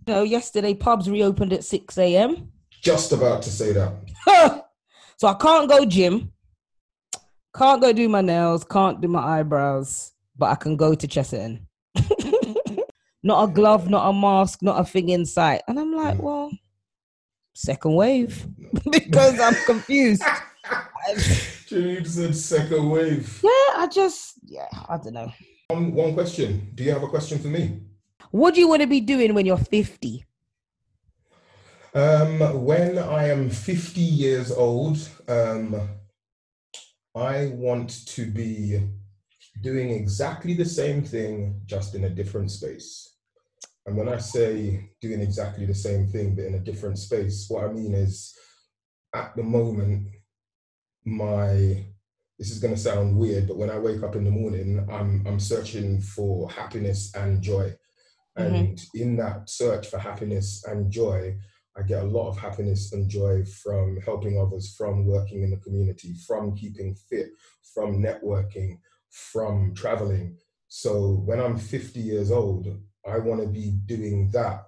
[0.07, 2.52] Know, yesterday pubs reopened at 6 a.m.
[2.80, 3.92] Just about to say that.
[5.16, 6.32] so I can't go gym,
[7.57, 11.66] can't go do my nails, can't do my eyebrows, but I can go to Chesterton.
[13.24, 15.62] not a glove, not a mask, not a thing in sight.
[15.66, 16.52] And I'm like, well,
[17.54, 18.46] second wave
[18.90, 20.22] because I'm confused.
[21.66, 23.40] Janine said second wave.
[23.42, 25.32] Yeah, I just, yeah, I don't know.
[25.68, 26.70] One, one question.
[26.76, 27.80] Do you have a question for me?
[28.30, 30.24] What do you want to be doing when you're 50?
[31.94, 34.98] Um, when I am 50 years old,
[35.28, 35.88] um,
[37.14, 38.80] I want to be
[39.62, 43.14] doing exactly the same thing, just in a different space.
[43.86, 47.64] And when I say doing exactly the same thing, but in a different space, what
[47.64, 48.36] I mean is
[49.14, 50.08] at the moment,
[51.04, 51.84] my
[52.38, 55.24] this is going to sound weird, but when I wake up in the morning, I'm,
[55.26, 57.74] I'm searching for happiness and joy.
[58.39, 58.55] Mm-hmm.
[58.55, 61.37] And in that search for happiness and joy,
[61.76, 65.59] I get a lot of happiness and joy from helping others, from working in the
[65.59, 67.28] community, from keeping fit,
[67.74, 68.78] from networking,
[69.11, 70.37] from traveling.
[70.68, 72.66] So when I'm 50 years old,
[73.07, 74.64] I want to be doing that,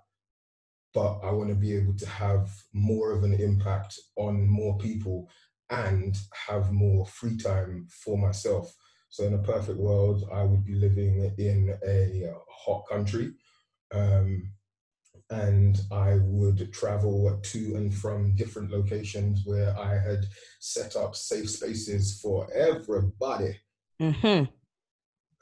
[0.94, 5.28] but I want to be able to have more of an impact on more people
[5.70, 6.16] and
[6.46, 8.74] have more free time for myself.
[9.10, 13.32] So in a perfect world, I would be living in a hot country
[13.94, 14.50] um,
[15.30, 20.24] and I would travel to and from different locations where I had
[20.58, 23.58] set up safe spaces for everybody.
[24.00, 24.44] Mm-hmm.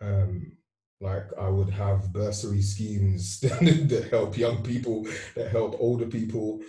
[0.05, 0.53] Um,
[1.01, 6.61] like I would have bursary schemes that help young people, that help older people.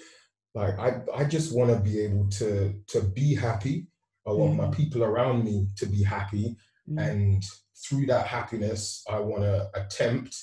[0.54, 3.88] Like I, I just want to be able to to be happy.
[4.28, 6.58] I want my people around me to be happy,
[6.98, 7.46] and
[7.78, 10.36] through that happiness, I want to attempt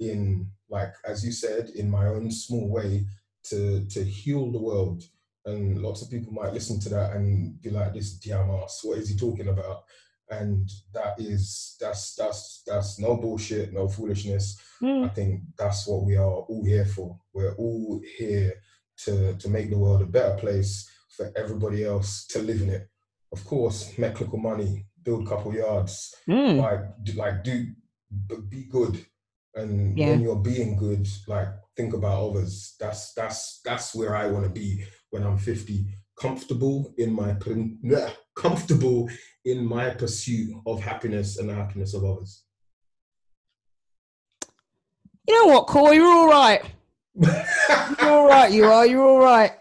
[0.00, 3.06] in like as you said in my own small way
[3.44, 5.02] to to heal the world.
[5.44, 8.98] And lots of people might listen to that and be like this damn diamas what
[8.98, 9.84] is he talking about?
[10.28, 14.58] And that is that's that's that's no bullshit no foolishness.
[15.04, 17.18] I think that's what we are all here for.
[17.32, 18.54] We're all here
[19.04, 22.88] to to make the world a better place for everybody else to live in it.
[23.32, 26.12] Of course make little money build a couple yards.
[26.28, 26.60] Mm.
[26.60, 27.66] like like do
[28.48, 29.04] be good
[29.56, 30.10] and Yeah.
[30.10, 34.50] when you're being good like think about others that's that's that's where i want to
[34.50, 35.86] be when i'm 50
[36.20, 39.08] comfortable in my bleh, comfortable
[39.44, 42.42] in my pursuit of happiness and the happiness of others
[45.28, 45.96] You know what, Corey?
[45.96, 46.62] You're all right.
[47.16, 48.52] You're all right.
[48.52, 48.86] You are.
[48.86, 49.52] You're all right.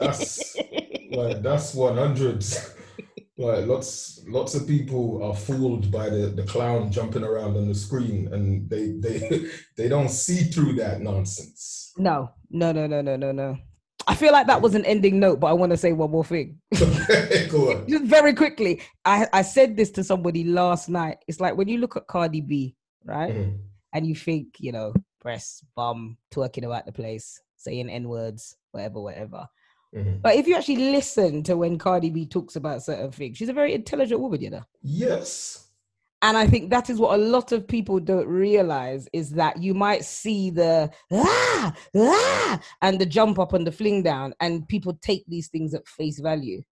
[0.00, 0.56] that's
[1.10, 2.42] like that's 100
[3.38, 7.74] like lots lots of people are fooled by the the clown jumping around on the
[7.74, 13.16] screen and they they they don't see through that nonsense no, no, no, no, no,
[13.16, 13.58] no, no.
[14.06, 16.24] I feel like that was an ending note, but I want to say one more
[16.24, 16.58] thing.
[17.50, 18.80] go on Just very quickly.
[19.04, 21.18] I, I said this to somebody last night.
[21.28, 22.74] It's like when you look at Cardi B,
[23.04, 23.32] right?
[23.34, 23.58] Mhm.
[23.94, 29.00] And you think, you know, breast, bum, twerking about the place, saying N words, whatever,
[29.00, 29.46] whatever.
[29.94, 30.22] Mhm.
[30.22, 33.52] But if you actually listen to when Cardi B talks about certain things, she's a
[33.52, 34.64] very intelligent woman, you know.
[34.82, 35.68] yes
[36.22, 39.74] And I think that is what a lot of people don't realize is that you
[39.74, 44.94] might see the ah, ah, and the jump up and the fling down, and people
[45.02, 46.62] take these things at face value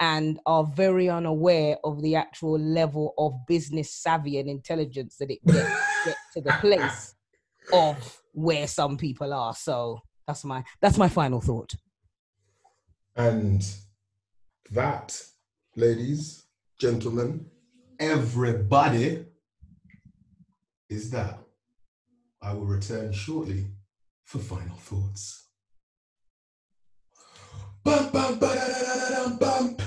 [0.00, 5.38] and are very unaware of the actual level of business savvy and intelligence that it
[5.46, 5.70] gets.
[6.04, 7.14] get to the place
[7.72, 9.54] of where some people are.
[9.54, 11.74] So that's my that's my final thought.
[13.16, 13.62] And
[14.70, 15.20] that,
[15.76, 16.44] ladies,
[16.78, 17.46] gentlemen,
[17.98, 19.26] everybody,
[20.88, 21.38] is that.
[22.40, 23.66] I will return shortly
[24.24, 25.48] for final thoughts.
[27.84, 29.82] Bum, bum, ba-da-da-da-da-dum, bump.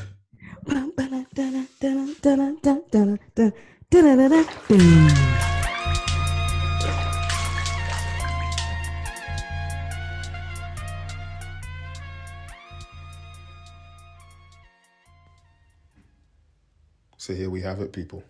[17.25, 18.23] So here we have it, people.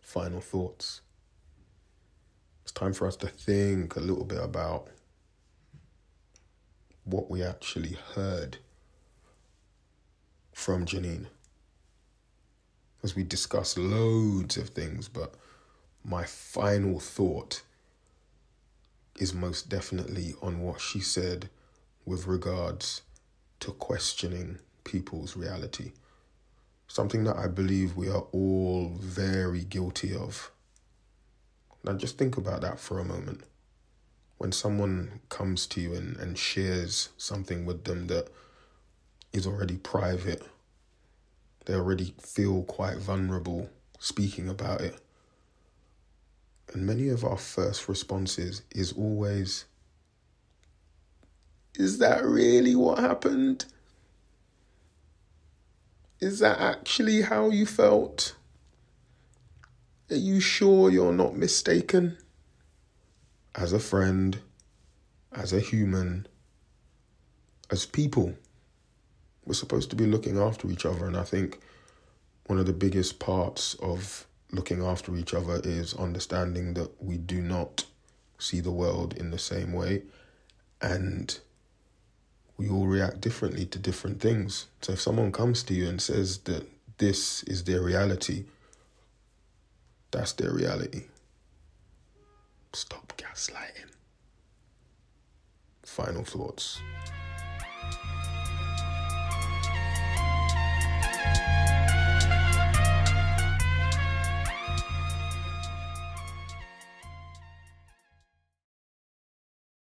[0.00, 1.02] Final thoughts.
[2.64, 4.88] It's time for us to think a little bit about
[7.04, 8.56] what we actually heard
[10.52, 11.26] from Janine.
[13.04, 15.36] As we discuss loads of things, but
[16.02, 17.62] my final thought
[19.20, 21.50] is most definitely on what she said
[22.04, 23.02] with regards
[23.60, 25.92] to questioning people's reality
[26.92, 30.50] something that I believe we are all very guilty of.
[31.82, 33.44] Now, just think about that for a moment.
[34.36, 38.28] When someone comes to you and, and shares something with them that
[39.32, 40.42] is already private,
[41.64, 45.00] they already feel quite vulnerable speaking about it.
[46.74, 49.64] And many of our first responses is always,
[51.74, 53.64] Is that really what happened?
[56.22, 58.36] Is that actually how you felt?
[60.08, 62.16] Are you sure you're not mistaken?
[63.56, 64.38] As a friend,
[65.32, 66.28] as a human,
[67.72, 68.34] as people,
[69.44, 71.06] we're supposed to be looking after each other.
[71.06, 71.58] And I think
[72.46, 77.40] one of the biggest parts of looking after each other is understanding that we do
[77.40, 77.84] not
[78.38, 80.04] see the world in the same way.
[80.80, 81.36] And
[82.56, 84.66] we all react differently to different things.
[84.80, 86.66] So if someone comes to you and says that
[86.98, 88.44] this is their reality,
[90.10, 91.04] that's their reality.
[92.72, 93.90] Stop gaslighting.
[95.82, 96.80] Final thoughts.